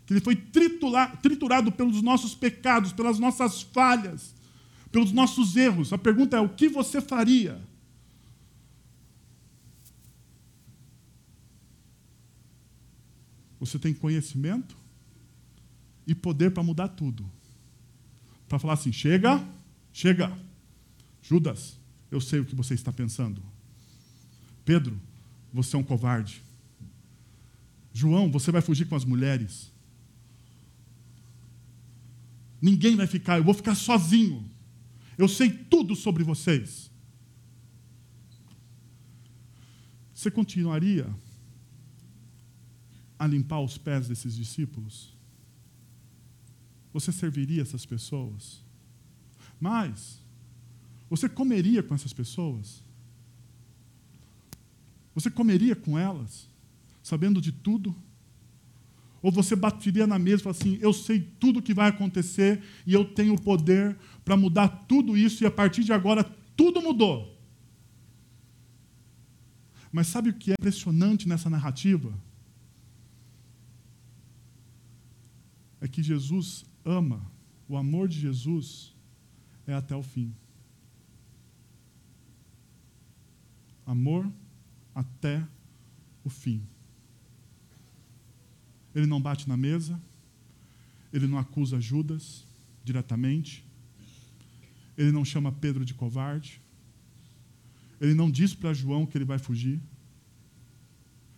[0.05, 4.35] que ele foi triturado pelos nossos pecados, pelas nossas falhas,
[4.91, 5.91] pelos nossos erros.
[5.91, 7.59] A pergunta é: o que você faria?
[13.59, 14.75] Você tem conhecimento
[16.05, 17.29] e poder para mudar tudo.
[18.47, 19.45] Para falar assim: chega,
[19.91, 20.31] chega.
[21.21, 21.77] Judas,
[22.09, 23.41] eu sei o que você está pensando.
[24.63, 24.99] Pedro,
[25.51, 26.41] você é um covarde.
[27.93, 29.71] João, você vai fugir com as mulheres.
[32.61, 34.49] Ninguém vai ficar, eu vou ficar sozinho.
[35.17, 36.91] Eu sei tudo sobre vocês.
[40.13, 41.07] Você continuaria
[43.17, 45.13] a limpar os pés desses discípulos?
[46.93, 48.63] Você serviria essas pessoas?
[49.59, 50.21] Mas,
[51.09, 52.81] você comeria com essas pessoas?
[55.15, 56.47] Você comeria com elas,
[57.01, 57.95] sabendo de tudo?
[59.21, 62.61] Ou você bateria na mesa e falaria assim: eu sei tudo o que vai acontecer
[62.85, 66.23] e eu tenho o poder para mudar tudo isso e a partir de agora
[66.55, 67.35] tudo mudou.
[69.91, 72.13] Mas sabe o que é impressionante nessa narrativa?
[75.79, 77.21] É que Jesus ama,
[77.67, 78.95] o amor de Jesus
[79.65, 80.33] é até o fim.
[83.85, 84.31] Amor
[84.95, 85.45] até
[86.23, 86.61] o fim.
[88.95, 90.01] Ele não bate na mesa,
[91.13, 92.45] ele não acusa Judas
[92.83, 93.63] diretamente,
[94.97, 96.59] ele não chama Pedro de covarde,
[97.99, 99.79] ele não diz para João que ele vai fugir,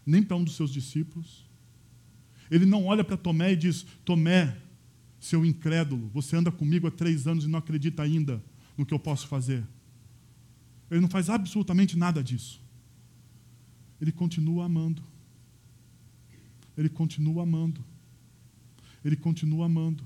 [0.06, 1.49] nem para um dos seus discípulos.
[2.50, 4.58] Ele não olha para Tomé e diz: Tomé,
[5.20, 8.44] seu incrédulo, você anda comigo há três anos e não acredita ainda
[8.78, 9.64] no que eu posso fazer.
[10.90, 12.62] Ele não faz absolutamente nada disso.
[14.02, 15.04] Ele continua amando.
[16.78, 17.84] Ele continua amando.
[19.04, 20.04] Ele continua amando.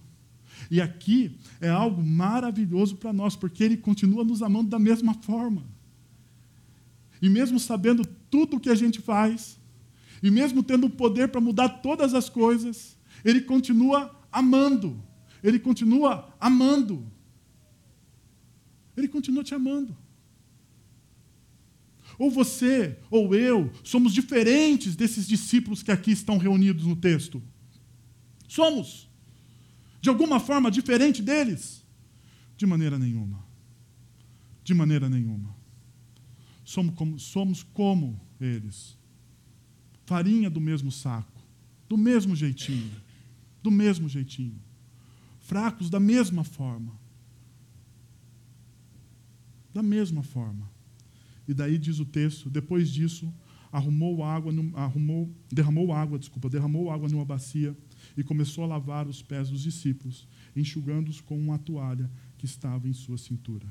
[0.70, 5.64] E aqui é algo maravilhoso para nós, porque Ele continua nos amando da mesma forma.
[7.22, 9.60] E mesmo sabendo tudo o que a gente faz,
[10.24, 15.04] e mesmo tendo o poder para mudar todas as coisas, Ele continua amando.
[15.44, 17.06] Ele continua amando.
[18.96, 19.98] Ele continua te amando.
[22.18, 27.44] Ou você, ou eu, somos diferentes desses discípulos que aqui estão reunidos no texto?
[28.48, 29.10] Somos.
[30.00, 31.86] De alguma forma diferente deles?
[32.56, 33.44] De maneira nenhuma.
[34.64, 35.54] De maneira nenhuma.
[36.64, 38.98] Somos como, somos como eles.
[40.06, 41.42] Farinha do mesmo saco.
[41.88, 42.92] Do mesmo jeitinho.
[43.62, 44.60] Do mesmo jeitinho.
[45.40, 46.92] Fracos da mesma forma.
[49.74, 50.70] Da mesma forma.
[51.48, 53.32] E daí diz o texto, depois disso,
[53.72, 57.76] arrumou água, arrumou, derramou água, desculpa, derramou água numa bacia
[58.16, 62.94] e começou a lavar os pés dos discípulos, enxugando-os com uma toalha que estava em
[62.94, 63.66] sua cintura.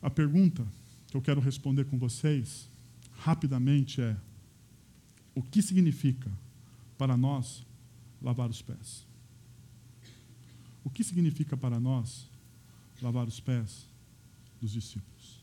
[0.00, 0.66] A pergunta
[1.08, 2.70] que eu quero responder com vocês,
[3.10, 4.16] rapidamente, é:
[5.34, 6.30] o que significa
[6.98, 7.64] para nós
[8.20, 9.06] lavar os pés?
[10.84, 12.28] O que significa para nós
[13.00, 13.86] lavar os pés
[14.60, 15.40] dos discípulos?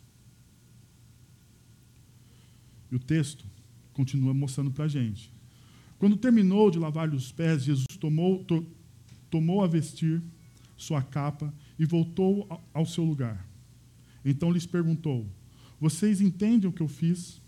[2.91, 3.45] E o texto
[3.93, 5.31] continua mostrando para a gente.
[5.99, 8.65] Quando terminou de lavar-lhe os pés, Jesus tomou, to,
[9.29, 10.21] tomou a vestir
[10.77, 13.45] sua capa e voltou ao seu lugar.
[14.23, 15.25] Então lhes perguntou:
[15.79, 17.41] Vocês entendem o que eu fiz?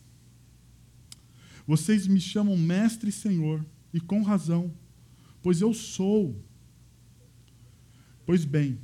[1.70, 3.64] Vocês me chamam mestre e senhor,
[3.94, 4.74] e com razão,
[5.40, 6.44] pois eu sou.
[8.26, 8.80] Pois bem,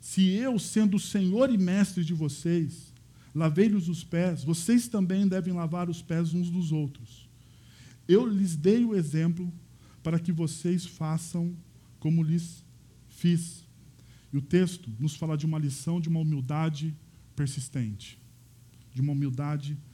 [0.00, 2.92] se eu, sendo o senhor e mestre de vocês,
[3.32, 7.28] lavei-lhes os pés, vocês também devem lavar os pés uns dos outros.
[8.08, 9.48] Eu lhes dei o exemplo
[10.02, 11.56] para que vocês façam
[12.00, 12.64] como lhes
[13.06, 13.64] fiz.
[14.32, 16.92] E o texto nos fala de uma lição de uma humildade
[17.36, 18.18] persistente.
[18.92, 19.89] De uma humildade persistente.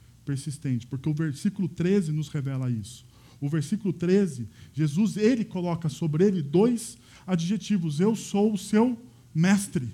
[0.87, 3.05] Porque o versículo 13 nos revela isso.
[3.39, 7.99] O versículo 13, Jesus, ele coloca sobre ele dois adjetivos.
[7.99, 8.97] Eu sou o seu
[9.33, 9.87] mestre.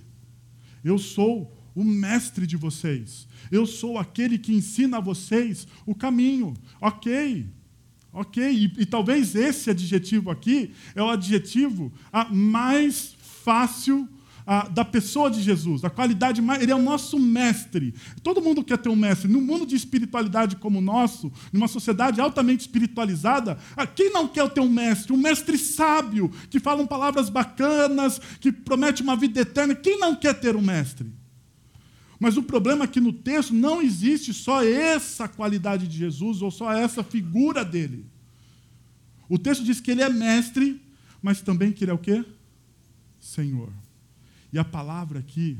[0.84, 3.28] Eu sou o mestre de vocês.
[3.52, 6.54] Eu sou aquele que ensina a vocês o caminho.
[6.80, 7.46] Ok.
[8.12, 8.44] Ok.
[8.44, 11.92] E, e talvez esse adjetivo aqui é o adjetivo
[12.32, 14.08] mais fácil
[14.46, 16.62] a, da pessoa de Jesus, a qualidade mais.
[16.62, 17.94] Ele é o nosso mestre.
[18.22, 19.32] Todo mundo quer ter um mestre.
[19.32, 23.58] No mundo de espiritualidade como o nosso, numa sociedade altamente espiritualizada,
[23.96, 25.14] quem não quer ter um mestre?
[25.14, 29.74] Um mestre sábio, que fala palavras bacanas, que promete uma vida eterna.
[29.74, 31.12] Quem não quer ter um mestre?
[32.20, 36.52] Mas o problema é que no texto não existe só essa qualidade de Jesus ou
[36.52, 38.06] só essa figura dele.
[39.28, 40.82] O texto diz que ele é mestre,
[41.22, 42.24] mas também que ele é o quê?
[43.20, 43.70] Senhor.
[44.54, 45.58] E a palavra aqui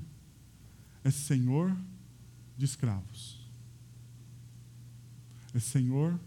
[1.04, 1.76] é Senhor
[2.56, 3.40] de escravos.
[5.52, 6.20] É Senhor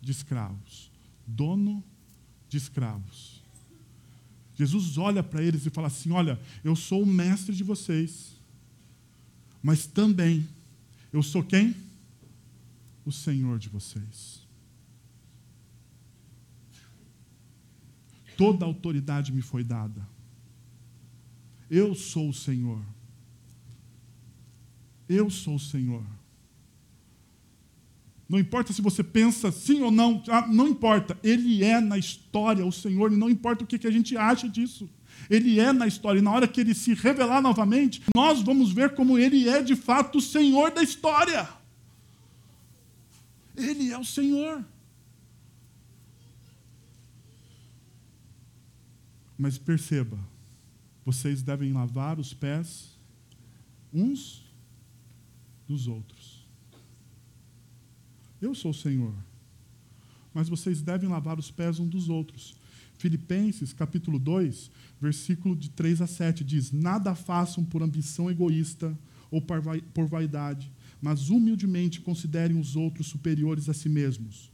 [0.00, 0.90] de escravos.
[1.24, 1.82] Dono
[2.48, 3.40] de escravos.
[4.56, 8.32] Jesus olha para eles e fala assim: Olha, eu sou o mestre de vocês,
[9.62, 10.48] mas também
[11.12, 11.74] eu sou quem?
[13.06, 14.42] O Senhor de vocês.
[18.36, 20.11] Toda autoridade me foi dada.
[21.72, 22.82] Eu sou o Senhor.
[25.08, 26.04] Eu sou o Senhor.
[28.28, 31.18] Não importa se você pensa sim ou não, ah, não importa.
[31.22, 34.86] Ele é na história o Senhor, e não importa o que a gente acha disso.
[35.30, 38.94] Ele é na história, e na hora que ele se revelar novamente, nós vamos ver
[38.94, 41.48] como ele é de fato o Senhor da história.
[43.56, 44.62] Ele é o Senhor.
[49.38, 50.18] Mas perceba,
[51.04, 52.98] vocês devem lavar os pés
[53.92, 54.44] uns
[55.68, 56.46] dos outros.
[58.40, 59.14] Eu sou o Senhor,
[60.34, 62.54] mas vocês devem lavar os pés uns dos outros.
[62.98, 68.96] Filipenses, capítulo 2, versículo de 3 a 7 diz: Nada façam por ambição egoísta
[69.30, 74.50] ou por vaidade, mas humildemente considerem os outros superiores a si mesmos.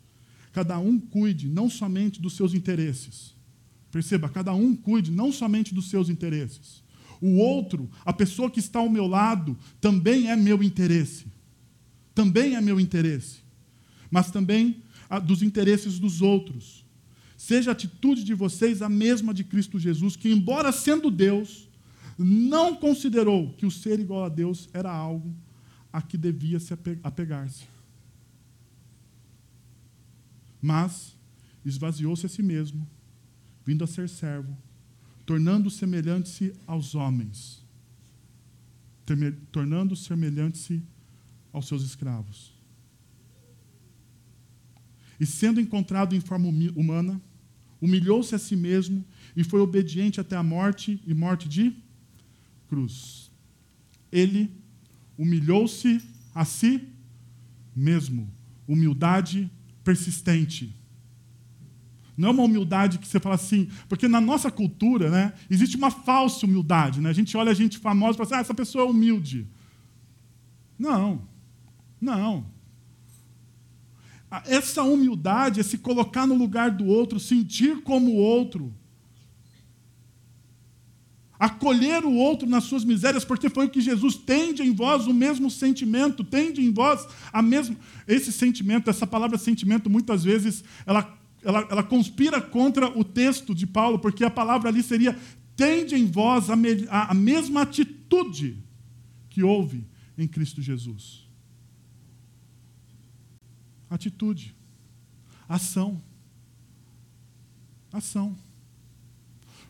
[0.53, 3.35] Cada um cuide não somente dos seus interesses,
[3.91, 6.82] Perceba, cada um cuide não somente dos seus interesses.
[7.20, 11.26] O outro, a pessoa que está ao meu lado, também é meu interesse.
[12.14, 13.39] Também é meu interesse.
[14.11, 14.82] Mas também
[15.24, 16.84] dos interesses dos outros.
[17.36, 21.68] Seja a atitude de vocês a mesma de Cristo Jesus, que, embora sendo Deus,
[22.18, 25.34] não considerou que o ser igual a Deus era algo
[25.93, 27.64] a que devia se apegar-se.
[30.61, 31.16] Mas
[31.64, 32.86] esvaziou-se a si mesmo
[33.69, 34.57] vindo a ser servo,
[35.27, 37.62] tornando semelhante-se aos homens,
[39.53, 40.83] tornando semelhante-se
[41.53, 42.55] aos seus escravos.
[45.21, 47.21] E sendo encontrado em forma humana,
[47.79, 49.05] humilhou-se a si mesmo
[49.37, 51.77] e foi obediente até a morte e morte de
[52.71, 53.31] cruz.
[54.11, 54.51] Ele
[55.19, 56.01] humilhou-se
[56.35, 56.89] a si
[57.77, 58.33] mesmo.
[58.66, 59.51] Humildade
[59.85, 60.75] persistente.
[62.19, 65.89] Não é uma humildade que você fala assim, porque na nossa cultura, né, existe uma
[65.89, 67.01] falsa humildade.
[67.01, 67.11] Né?
[67.11, 69.47] A gente olha a gente famosa e fala assim, ah, essa pessoa é humilde.
[70.77, 71.23] Não,
[72.01, 72.45] não.
[74.47, 78.75] Essa humildade é se colocar no lugar do outro, sentir como o outro.
[81.39, 85.14] Acolher o outro nas suas misérias, porque foi o que Jesus tende em vós o
[85.14, 87.77] mesmo sentimento, tende em vós a mesma.
[88.09, 91.16] Esse sentimento, essa palavra sentimento, muitas vezes, ela
[91.49, 95.19] ela, ela conspira contra o texto de Paulo, porque a palavra ali seria:
[95.57, 98.63] tende em vós a, me, a, a mesma atitude
[99.31, 99.87] que houve
[100.19, 101.27] em Cristo Jesus.
[103.89, 104.55] Atitude,
[105.49, 106.03] ação.
[107.91, 108.37] Ação.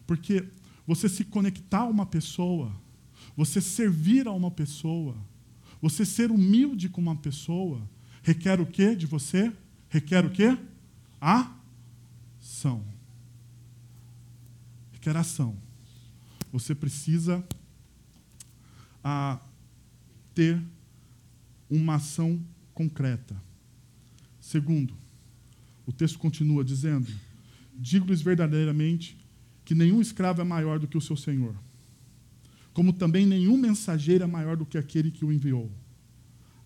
[0.05, 0.49] Porque
[0.85, 2.73] você se conectar a uma pessoa,
[3.37, 5.15] você servir a uma pessoa,
[5.81, 7.89] você ser humilde com uma pessoa,
[8.21, 9.53] requer o quê de você?
[9.89, 10.59] Requer o quê?
[11.21, 11.55] A
[12.49, 12.83] ação.
[14.91, 15.55] Requer ação.
[16.51, 17.47] Você precisa
[19.05, 19.39] a,
[20.35, 20.61] ter
[21.69, 22.43] uma ação
[22.73, 23.37] concreta.
[24.41, 24.95] Segundo,
[25.87, 27.13] o texto continua dizendo:
[27.77, 29.19] Digo-lhes verdadeiramente
[29.63, 31.55] que nenhum escravo é maior do que o seu senhor,
[32.73, 35.71] como também nenhum mensageiro é maior do que aquele que o enviou.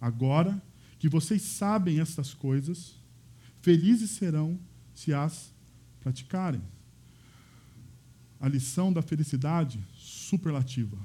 [0.01, 0.62] Agora
[1.01, 2.95] que vocês sabem estas coisas,
[3.61, 4.57] felizes serão
[4.95, 5.51] se as
[6.03, 6.61] praticarem.
[8.40, 10.98] a lição da felicidade superlativa.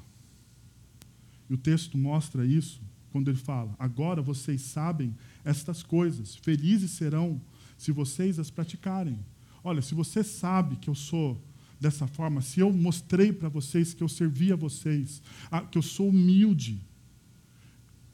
[1.47, 2.81] E o texto mostra isso
[3.11, 7.39] quando ele fala: Agora vocês sabem estas coisas, felizes serão
[7.77, 9.19] se vocês as praticarem.
[9.63, 11.39] Olha, se você sabe que eu sou
[11.79, 15.21] dessa forma, se eu mostrei para vocês que eu servi a vocês,
[15.69, 16.81] que eu sou humilde,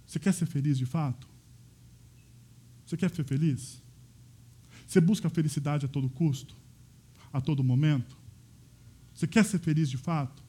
[0.05, 1.27] você quer ser feliz de fato?
[2.85, 3.81] Você quer ser feliz?
[4.85, 6.55] Você busca a felicidade a todo custo?
[7.33, 8.15] A todo momento?
[9.13, 10.41] Você quer ser feliz de fato?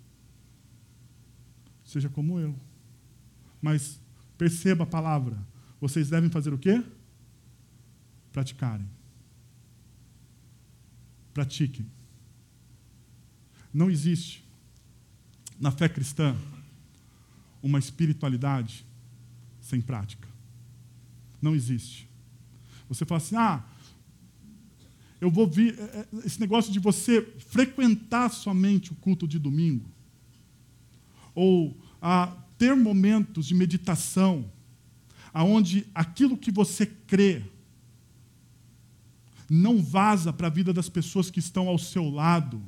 [1.85, 2.55] Seja como eu.
[3.61, 3.99] Mas
[4.39, 5.39] perceba a palavra.
[5.81, 6.85] Vocês devem fazer o quê?
[8.33, 8.89] Praticarem.
[11.33, 11.87] Pratiquem.
[13.73, 14.45] Não existe
[15.59, 16.37] na fé cristã
[17.63, 18.87] uma espiritualidade
[19.61, 20.29] sem prática.
[21.41, 22.09] Não existe.
[22.89, 23.65] Você fala assim: ah,
[25.25, 25.79] eu vou vir.
[25.79, 29.91] É, é, esse negócio de você frequentar somente o culto de domingo,
[31.35, 32.27] ou a
[32.59, 34.51] ter momentos de meditação,
[35.33, 37.43] aonde aquilo que você crê
[39.49, 42.63] não vaza para a vida das pessoas que estão ao seu lado,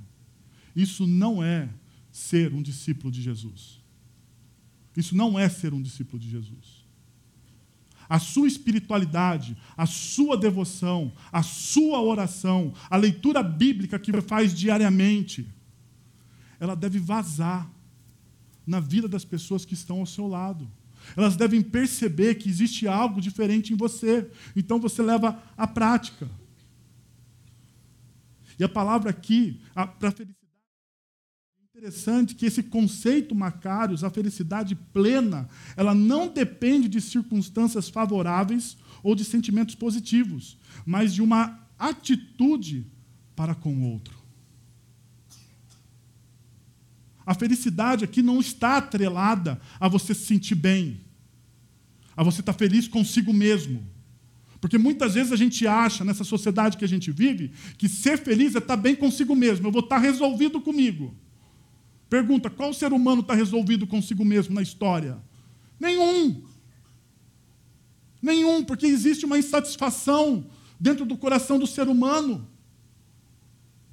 [0.74, 1.68] isso não é
[2.11, 3.82] ser um discípulo de Jesus.
[4.96, 6.76] Isso não é ser um discípulo de Jesus.
[8.09, 14.54] A sua espiritualidade, a sua devoção, a sua oração, a leitura bíblica que você faz
[14.54, 15.48] diariamente,
[16.61, 17.70] ela deve vazar
[18.66, 20.68] na vida das pessoas que estão ao seu lado.
[21.16, 24.28] Elas devem perceber que existe algo diferente em você.
[24.57, 26.28] Então você leva à prática.
[28.59, 30.45] E a palavra aqui, para felicidade,
[31.77, 35.47] interessante que esse conceito Macários, a felicidade plena,
[35.77, 40.57] ela não depende de circunstâncias favoráveis ou de sentimentos positivos,
[40.87, 42.87] mas de uma atitude
[43.35, 44.16] para com o outro.
[47.27, 51.03] A felicidade aqui não está atrelada a você se sentir bem,
[52.16, 53.87] a você estar feliz consigo mesmo.
[54.62, 58.55] Porque muitas vezes a gente acha, nessa sociedade que a gente vive, que ser feliz
[58.55, 61.14] é estar bem consigo mesmo, eu vou estar resolvido comigo.
[62.09, 65.18] Pergunta: qual ser humano está resolvido consigo mesmo na história?
[65.78, 66.42] Nenhum.
[68.22, 70.46] Nenhum, porque existe uma insatisfação
[70.80, 72.48] dentro do coração do ser humano.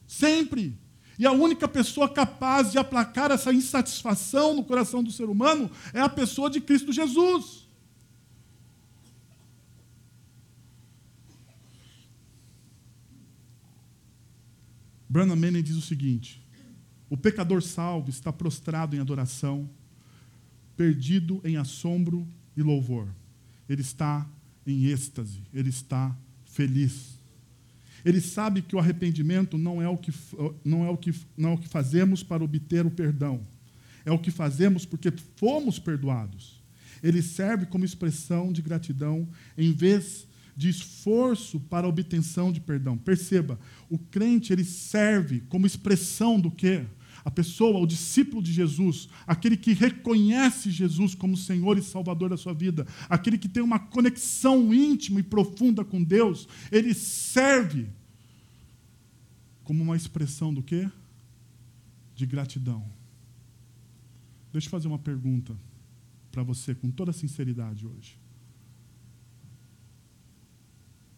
[0.07, 0.78] Sempre.
[1.18, 5.99] E a única pessoa capaz de aplacar essa insatisfação no coração do ser humano é
[5.99, 7.68] a pessoa de Cristo Jesus.
[15.07, 16.43] Branham Manning diz o seguinte:
[17.14, 19.70] o pecador salvo está prostrado em adoração,
[20.76, 23.07] perdido em assombro e louvor.
[23.70, 24.28] Ele está
[24.66, 27.20] em êxtase, ele está feliz.
[28.03, 30.11] Ele sabe que o arrependimento não é o que,
[30.66, 33.45] não é o que, não é o que fazemos para obter o perdão,
[34.03, 36.64] é o que fazemos porque fomos perdoados.
[37.03, 40.26] Ele serve como expressão de gratidão em vez
[40.57, 42.97] de esforço para a obtenção de perdão.
[42.97, 46.88] Perceba, o crente ele serve como expressão do quê?
[47.26, 52.38] A pessoa, o discípulo de Jesus, aquele que reconhece Jesus como Senhor e Salvador da
[52.38, 57.88] sua vida, aquele que tem uma conexão íntima e profunda com Deus, ele serve
[59.63, 60.89] como uma expressão do quê?
[62.13, 62.86] De gratidão.
[64.51, 65.57] Deixa eu fazer uma pergunta
[66.32, 68.19] para você com toda sinceridade hoje.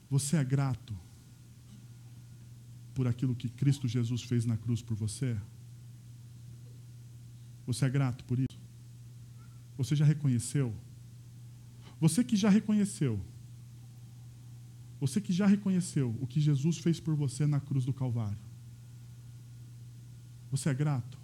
[0.10, 0.96] Você é grato
[2.94, 5.36] por aquilo que Cristo Jesus fez na cruz por você?
[7.66, 8.60] Você é grato por isso?
[9.78, 10.74] Você já reconheceu?
[12.00, 13.20] Você que já reconheceu,
[15.00, 18.38] você que já reconheceu o que Jesus fez por você na cruz do Calvário,
[20.52, 21.18] você é grato?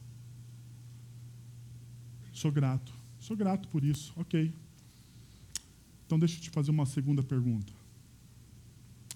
[2.33, 2.91] Sou grato.
[3.19, 4.51] Sou grato por isso, ok.
[6.05, 7.71] Então deixa eu te fazer uma segunda pergunta.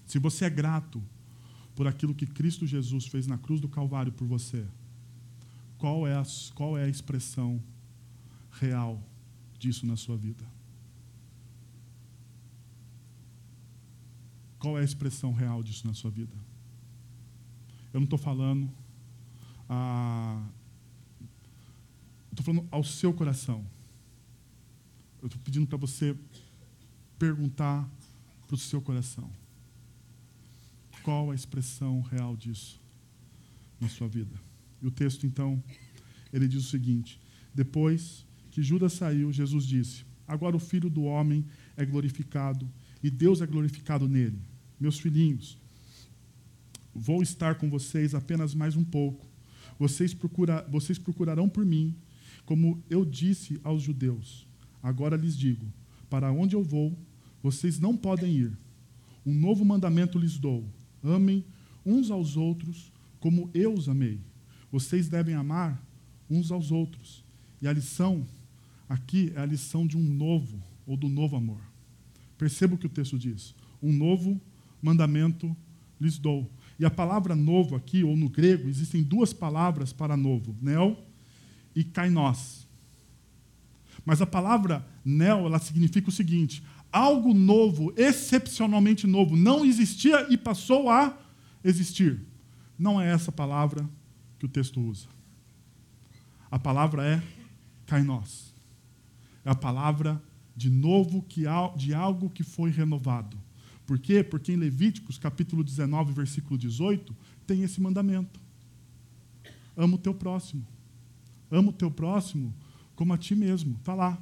[0.06, 1.02] Se você é grato
[1.74, 4.64] por aquilo que Cristo Jesus fez na cruz do Calvário por você,
[5.78, 6.22] qual é a,
[6.54, 7.62] qual é a expressão
[8.52, 9.02] real
[9.58, 10.44] disso na sua vida?
[14.58, 16.34] Qual é a expressão real disso na sua vida?
[17.92, 18.70] Eu não estou falando
[19.68, 20.42] a.
[22.30, 23.64] Estou falando ao seu coração.
[25.22, 26.16] Eu estou pedindo para você
[27.18, 27.88] perguntar
[28.46, 29.30] para o seu coração.
[31.02, 32.80] Qual a expressão real disso
[33.80, 34.45] na sua vida?
[34.82, 35.62] E o texto, então,
[36.32, 37.20] ele diz o seguinte:
[37.54, 41.44] Depois que Judas saiu, Jesus disse: Agora o filho do homem
[41.76, 42.68] é glorificado
[43.02, 44.38] e Deus é glorificado nele.
[44.80, 45.58] Meus filhinhos,
[46.94, 49.26] vou estar com vocês apenas mais um pouco.
[49.78, 51.94] vocês, procura, vocês procurarão por mim,
[52.44, 54.46] como eu disse aos judeus.
[54.82, 55.66] Agora lhes digo:
[56.08, 56.96] para onde eu vou,
[57.42, 58.58] vocês não podem ir.
[59.24, 60.64] Um novo mandamento lhes dou:
[61.02, 61.44] amem
[61.84, 64.20] uns aos outros como eu os amei.
[64.76, 65.82] Vocês devem amar
[66.28, 67.24] uns aos outros.
[67.62, 68.26] E a lição
[68.86, 71.62] aqui é a lição de um novo ou do novo amor.
[72.36, 74.38] Perceba o que o texto diz: um novo
[74.82, 75.56] mandamento
[75.98, 76.46] lhes dou.
[76.78, 80.94] E a palavra novo aqui, ou no grego, existem duas palavras para novo: neo
[81.74, 82.66] e kainos.
[84.04, 86.62] Mas a palavra neo, ela significa o seguinte:
[86.92, 91.18] algo novo, excepcionalmente novo, não existia e passou a
[91.64, 92.20] existir.
[92.78, 93.88] Não é essa palavra
[94.46, 95.08] que o texto usa.
[96.50, 97.22] A palavra é
[97.86, 98.54] kainos.
[99.44, 100.22] É a palavra
[100.56, 101.42] de novo que
[101.76, 103.36] de algo que foi renovado.
[103.84, 104.22] Por quê?
[104.22, 107.14] Porque em Levíticos, capítulo 19, versículo 18,
[107.46, 108.40] tem esse mandamento.
[109.76, 110.66] Ama o teu próximo.
[111.50, 112.54] Ama o teu próximo
[112.94, 113.76] como a ti mesmo.
[113.76, 114.18] Está lá.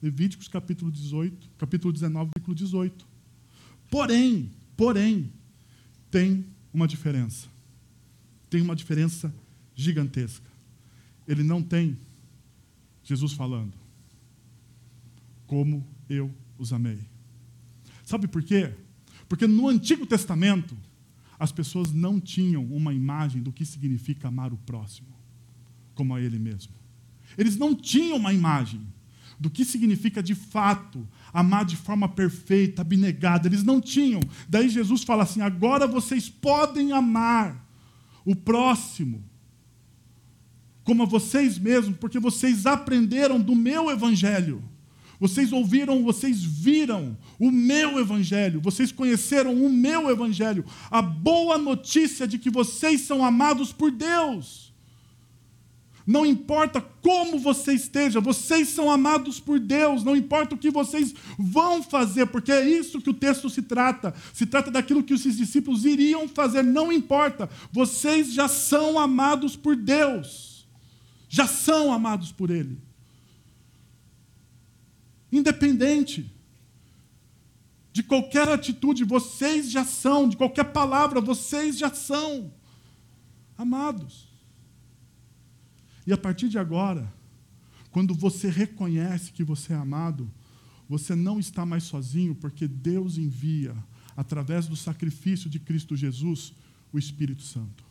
[0.00, 3.06] Levíticos capítulo 18, capítulo 19, versículo 18.
[3.90, 5.32] Porém, porém,
[6.10, 7.53] tem uma diferença.
[8.54, 9.34] Tem uma diferença
[9.74, 10.48] gigantesca.
[11.26, 11.98] Ele não tem
[13.02, 13.72] Jesus falando,
[15.44, 17.00] como eu os amei.
[18.04, 18.72] Sabe por quê?
[19.28, 20.76] Porque no Antigo Testamento,
[21.36, 25.08] as pessoas não tinham uma imagem do que significa amar o próximo,
[25.92, 26.74] como a ele mesmo.
[27.36, 28.86] Eles não tinham uma imagem
[29.36, 33.48] do que significa de fato amar de forma perfeita, abnegada.
[33.48, 34.20] Eles não tinham.
[34.48, 37.63] Daí Jesus fala assim: agora vocês podem amar
[38.24, 39.24] o próximo
[40.84, 44.62] como a vocês mesmos, porque vocês aprenderam do meu evangelho.
[45.18, 52.28] Vocês ouviram, vocês viram o meu evangelho, vocês conheceram o meu evangelho, a boa notícia
[52.28, 54.73] de que vocês são amados por Deus.
[56.06, 61.14] Não importa como você esteja, vocês são amados por Deus, não importa o que vocês
[61.38, 64.14] vão fazer, porque é isso que o texto se trata.
[64.32, 69.76] Se trata daquilo que os discípulos iriam fazer, não importa, vocês já são amados por
[69.76, 70.66] Deus,
[71.28, 72.78] já são amados por Ele
[75.36, 76.32] independente
[77.92, 82.52] de qualquer atitude, vocês já são, de qualquer palavra, vocês já são
[83.56, 84.33] amados.
[86.06, 87.12] E a partir de agora,
[87.90, 90.30] quando você reconhece que você é amado,
[90.88, 93.74] você não está mais sozinho, porque Deus envia,
[94.16, 96.52] através do sacrifício de Cristo Jesus,
[96.92, 97.84] o Espírito Santo.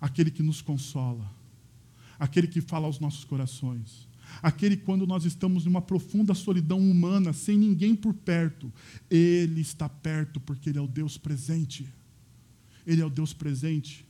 [0.00, 1.30] Aquele que nos consola,
[2.18, 4.08] aquele que fala aos nossos corações,
[4.42, 8.72] aquele quando nós estamos numa profunda solidão humana, sem ninguém por perto,
[9.10, 11.86] Ele está perto porque Ele é o Deus presente.
[12.86, 14.04] Ele é o Deus presente.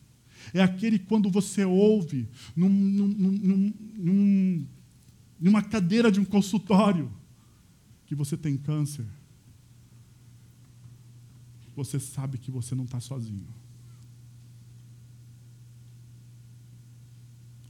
[0.53, 4.67] É aquele quando você ouve num, num, num,
[5.41, 7.11] numa cadeira de um consultório
[8.07, 9.07] que você tem câncer.
[11.75, 13.49] Você sabe que você não está sozinho.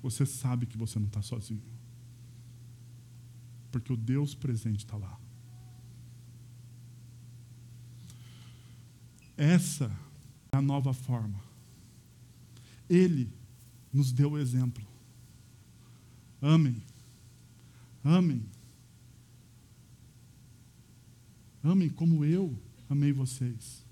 [0.03, 1.75] Você sabe que você não está sozinho
[3.75, 5.19] porque o Deus presente está lá.
[9.37, 9.91] Essa
[10.53, 11.43] é a nova forma.
[12.89, 13.31] Ele
[13.93, 14.85] nos deu o exemplo.
[16.41, 16.83] Amem.
[18.03, 18.45] Amem.
[21.63, 22.55] Amem como eu
[22.89, 23.85] amei vocês.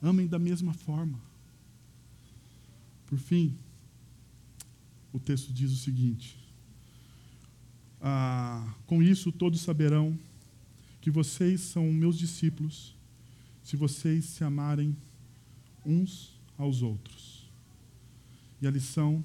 [0.00, 1.20] Amem da mesma forma.
[3.06, 3.58] Por fim,
[5.12, 6.38] o texto diz o seguinte:
[8.00, 10.18] ah, com isso, todos saberão
[11.00, 12.96] que vocês são meus discípulos
[13.62, 14.96] se vocês se amarem
[15.84, 17.31] uns aos outros.
[18.62, 19.22] E a lição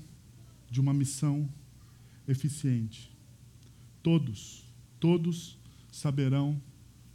[0.70, 1.48] de uma missão
[2.28, 3.10] eficiente.
[4.04, 4.66] Todos,
[5.00, 5.58] todos
[5.92, 6.62] saberão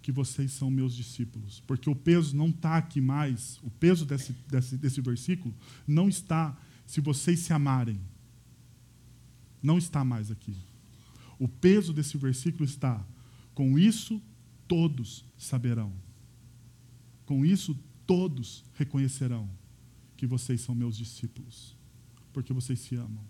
[0.01, 1.61] que vocês são meus discípulos.
[1.66, 5.55] Porque o peso não está aqui mais, o peso desse, desse, desse versículo
[5.87, 6.57] não está
[6.87, 8.01] se vocês se amarem.
[9.62, 10.57] Não está mais aqui.
[11.39, 13.05] O peso desse versículo está:
[13.55, 14.20] com isso
[14.66, 15.93] todos saberão.
[17.27, 19.49] Com isso todos reconhecerão
[20.16, 21.77] que vocês são meus discípulos,
[22.33, 23.24] porque vocês se amam.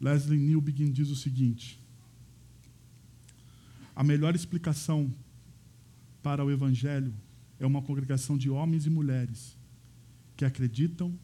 [0.00, 1.80] Leslie Newbegin diz o seguinte:
[3.94, 5.12] a melhor explicação
[6.22, 7.14] para o Evangelho
[7.58, 9.56] é uma congregação de homens e mulheres
[10.36, 11.18] que acreditam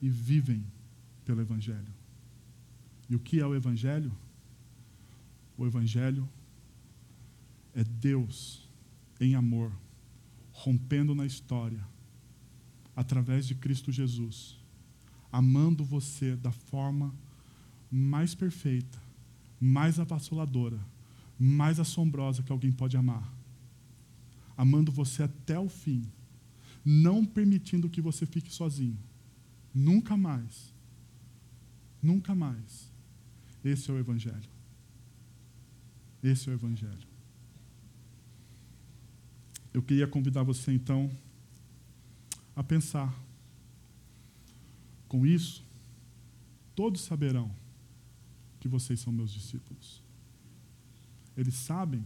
[0.00, 0.66] e vivem
[1.24, 1.94] pelo Evangelho.
[3.08, 4.12] E o que é o Evangelho?
[5.56, 6.28] O Evangelho
[7.74, 8.68] é Deus
[9.20, 9.72] em amor,
[10.50, 11.86] rompendo na história
[12.96, 14.58] através de Cristo Jesus,
[15.34, 17.12] amando você da forma
[17.90, 19.02] mais perfeita,
[19.60, 20.78] mais avassaladora,
[21.36, 23.28] mais assombrosa que alguém pode amar.
[24.56, 26.06] Amando você até o fim,
[26.84, 28.96] não permitindo que você fique sozinho.
[29.74, 30.72] Nunca mais.
[32.00, 32.88] Nunca mais.
[33.64, 34.48] Esse é o Evangelho.
[36.22, 37.08] Esse é o Evangelho.
[39.72, 41.10] Eu queria convidar você, então,
[42.54, 43.23] a pensar.
[45.14, 45.62] Com isso,
[46.74, 47.48] todos saberão
[48.58, 50.02] que vocês são meus discípulos.
[51.36, 52.04] Eles sabem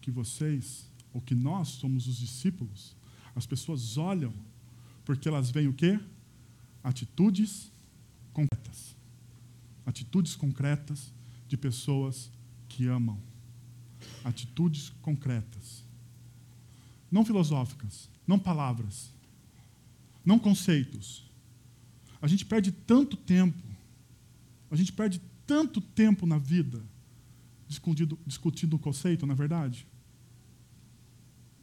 [0.00, 2.96] que vocês, ou que nós somos os discípulos.
[3.36, 4.32] As pessoas olham
[5.04, 6.00] porque elas veem o quê?
[6.82, 7.70] Atitudes
[8.32, 8.96] concretas.
[9.84, 11.12] Atitudes concretas
[11.46, 12.30] de pessoas
[12.66, 13.20] que amam.
[14.24, 15.84] Atitudes concretas.
[17.10, 19.12] Não filosóficas, não palavras,
[20.24, 21.30] não conceitos.
[22.22, 23.60] A gente perde tanto tempo,
[24.70, 26.80] a gente perde tanto tempo na vida
[27.66, 29.86] discutindo, discutindo o conceito, na é verdade?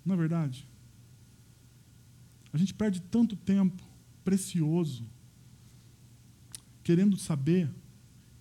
[0.05, 0.67] Não é verdade?
[2.51, 3.81] A gente perde tanto tempo
[4.23, 5.07] precioso
[6.83, 7.71] querendo saber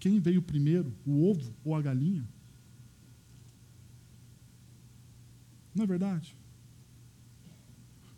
[0.00, 2.28] quem veio primeiro, o ovo ou a galinha.
[5.72, 6.34] Não é verdade?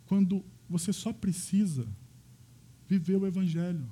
[0.07, 1.87] Quando você só precisa
[2.91, 3.89] viver o Evangelho.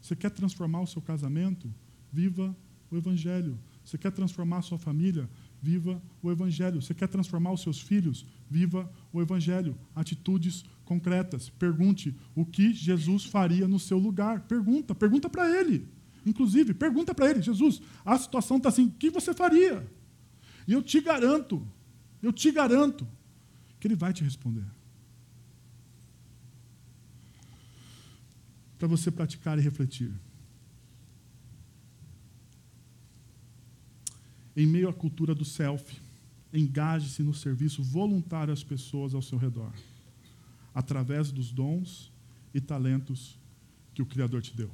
[0.00, 1.72] Você quer transformar o seu casamento?
[2.12, 2.54] Viva
[2.90, 3.56] o Evangelho.
[3.84, 5.30] Você quer transformar a sua família?
[5.62, 6.82] Viva o Evangelho.
[6.82, 8.26] Você quer transformar os seus filhos?
[8.50, 9.78] Viva o Evangelho.
[9.94, 11.48] Atitudes concretas.
[11.48, 14.40] Pergunte o que Jesus faria no seu lugar.
[14.40, 15.86] Pergunta, pergunta para ele.
[16.26, 19.86] Inclusive, pergunta para ele: Jesus, a situação está assim, o que você faria?
[20.66, 21.64] E eu te garanto,
[22.20, 23.06] eu te garanto,
[23.78, 24.64] que ele vai te responder.
[28.84, 30.12] Para você praticar e refletir.
[34.54, 35.98] Em meio à cultura do self,
[36.52, 39.72] engaje-se no serviço voluntário às pessoas ao seu redor,
[40.74, 42.12] através dos dons
[42.52, 43.38] e talentos
[43.94, 44.70] que o Criador te deu.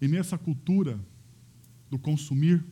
[0.00, 0.96] Em meio a essa cultura
[1.90, 2.64] do consumir,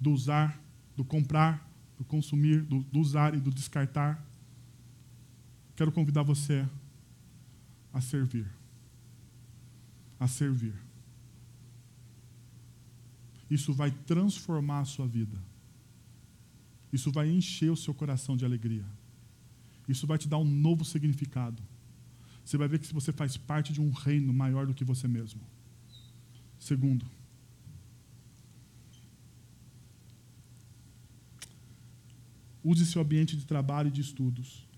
[0.00, 0.62] do usar,
[0.96, 4.24] do comprar, do consumir, do, do usar e do descartar,
[5.74, 6.64] quero convidar você
[7.96, 8.46] a servir.
[10.20, 10.74] A servir.
[13.48, 15.38] Isso vai transformar a sua vida.
[16.92, 18.84] Isso vai encher o seu coração de alegria.
[19.88, 21.62] Isso vai te dar um novo significado.
[22.44, 25.40] Você vai ver que você faz parte de um reino maior do que você mesmo.
[26.58, 27.06] Segundo,
[32.62, 34.68] use seu ambiente de trabalho e de estudos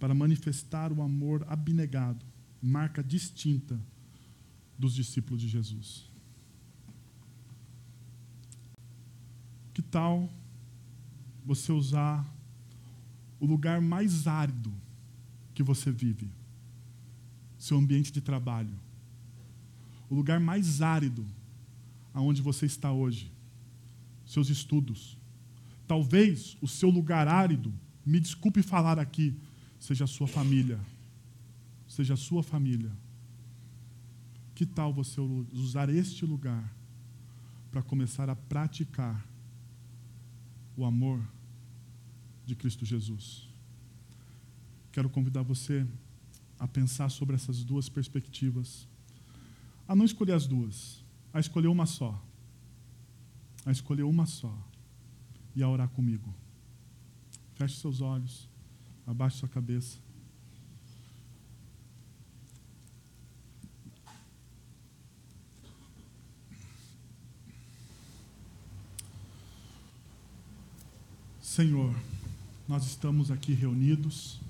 [0.00, 2.33] para manifestar o amor abnegado,
[2.66, 3.78] marca distinta
[4.78, 6.10] dos discípulos de Jesus.
[9.74, 10.32] Que tal
[11.44, 12.26] você usar
[13.38, 14.72] o lugar mais árido
[15.54, 16.30] que você vive,
[17.58, 18.74] seu ambiente de trabalho,
[20.08, 21.26] o lugar mais árido
[22.14, 23.30] aonde você está hoje,
[24.24, 25.18] seus estudos.
[25.86, 27.74] Talvez o seu lugar árido,
[28.06, 29.38] me desculpe falar aqui,
[29.78, 30.80] seja a sua família.
[31.94, 32.90] Seja a sua família.
[34.52, 36.74] Que tal você usar este lugar
[37.70, 39.24] para começar a praticar
[40.76, 41.24] o amor
[42.44, 43.48] de Cristo Jesus.
[44.90, 45.86] Quero convidar você
[46.58, 48.88] a pensar sobre essas duas perspectivas.
[49.86, 51.00] A não escolher as duas,
[51.32, 52.20] a escolher uma só.
[53.64, 54.52] A escolher uma só.
[55.54, 56.34] E a orar comigo.
[57.54, 58.48] Feche seus olhos,
[59.06, 60.03] abaixe sua cabeça.
[71.54, 71.94] Senhor,
[72.66, 74.40] nós estamos aqui reunidos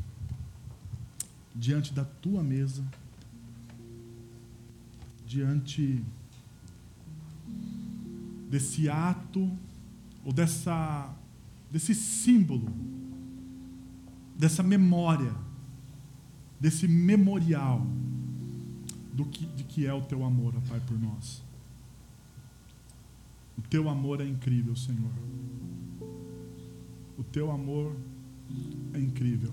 [1.54, 2.82] diante da tua mesa,
[5.26, 6.02] diante
[8.48, 9.54] desse ato
[10.24, 11.14] ou dessa
[11.70, 12.72] desse símbolo,
[14.34, 15.34] dessa memória,
[16.58, 17.86] desse memorial
[19.12, 21.42] do que, de que é o teu amor, Pai, por nós.
[23.58, 25.12] O teu amor é incrível, Senhor.
[27.18, 27.94] O teu amor
[28.92, 29.52] é incrível.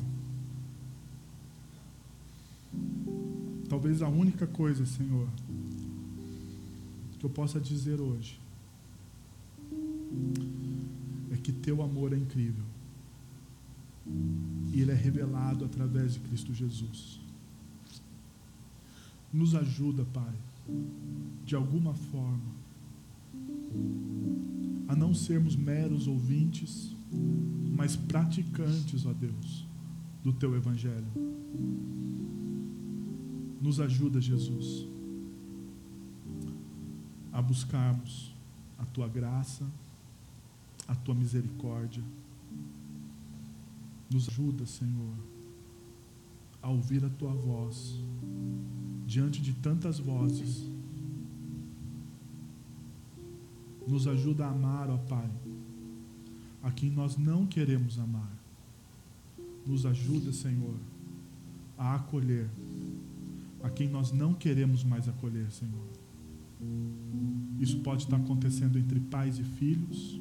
[3.69, 5.27] Talvez a única coisa, Senhor,
[7.19, 8.39] que eu possa dizer hoje
[11.31, 12.65] é que teu amor é incrível.
[14.73, 17.19] e ele é revelado através de Cristo Jesus.
[19.31, 20.33] Nos ajuda, Pai,
[21.45, 22.51] de alguma forma,
[24.87, 26.90] a não sermos meros ouvintes,
[27.75, 29.65] mas praticantes, ó Deus,
[30.23, 31.07] do teu Evangelho.
[33.61, 34.87] Nos ajuda, Jesus,
[37.31, 38.33] a buscarmos
[38.77, 39.65] a tua graça,
[40.87, 42.03] a tua misericórdia.
[44.11, 45.15] Nos ajuda, Senhor,
[46.61, 47.95] a ouvir a tua voz
[49.05, 50.69] diante de tantas vozes.
[53.87, 55.29] Nos ajuda a amar, ó Pai,
[56.61, 58.31] a quem nós não queremos amar.
[59.65, 60.75] Nos ajuda, Senhor,
[61.77, 62.49] a acolher
[63.63, 65.85] a quem nós não queremos mais acolher, Senhor.
[67.59, 70.19] Isso pode estar acontecendo entre pais e filhos,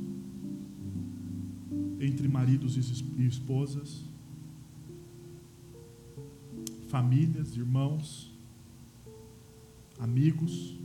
[1.99, 4.03] entre maridos e esposas,
[6.89, 8.31] famílias, irmãos,
[9.99, 10.79] amigos.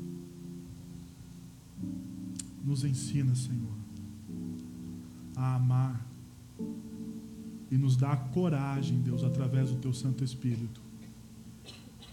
[2.64, 3.76] Nos ensina, Senhor,
[5.36, 6.05] a amar
[7.71, 10.81] e nos dá a coragem, Deus, através do Teu Santo Espírito,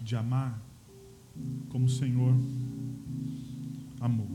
[0.00, 0.60] de amar
[1.68, 2.34] como o Senhor
[4.00, 4.26] amor.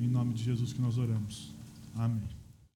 [0.00, 1.54] Em nome de Jesus que nós oramos.
[1.94, 2.37] Amém.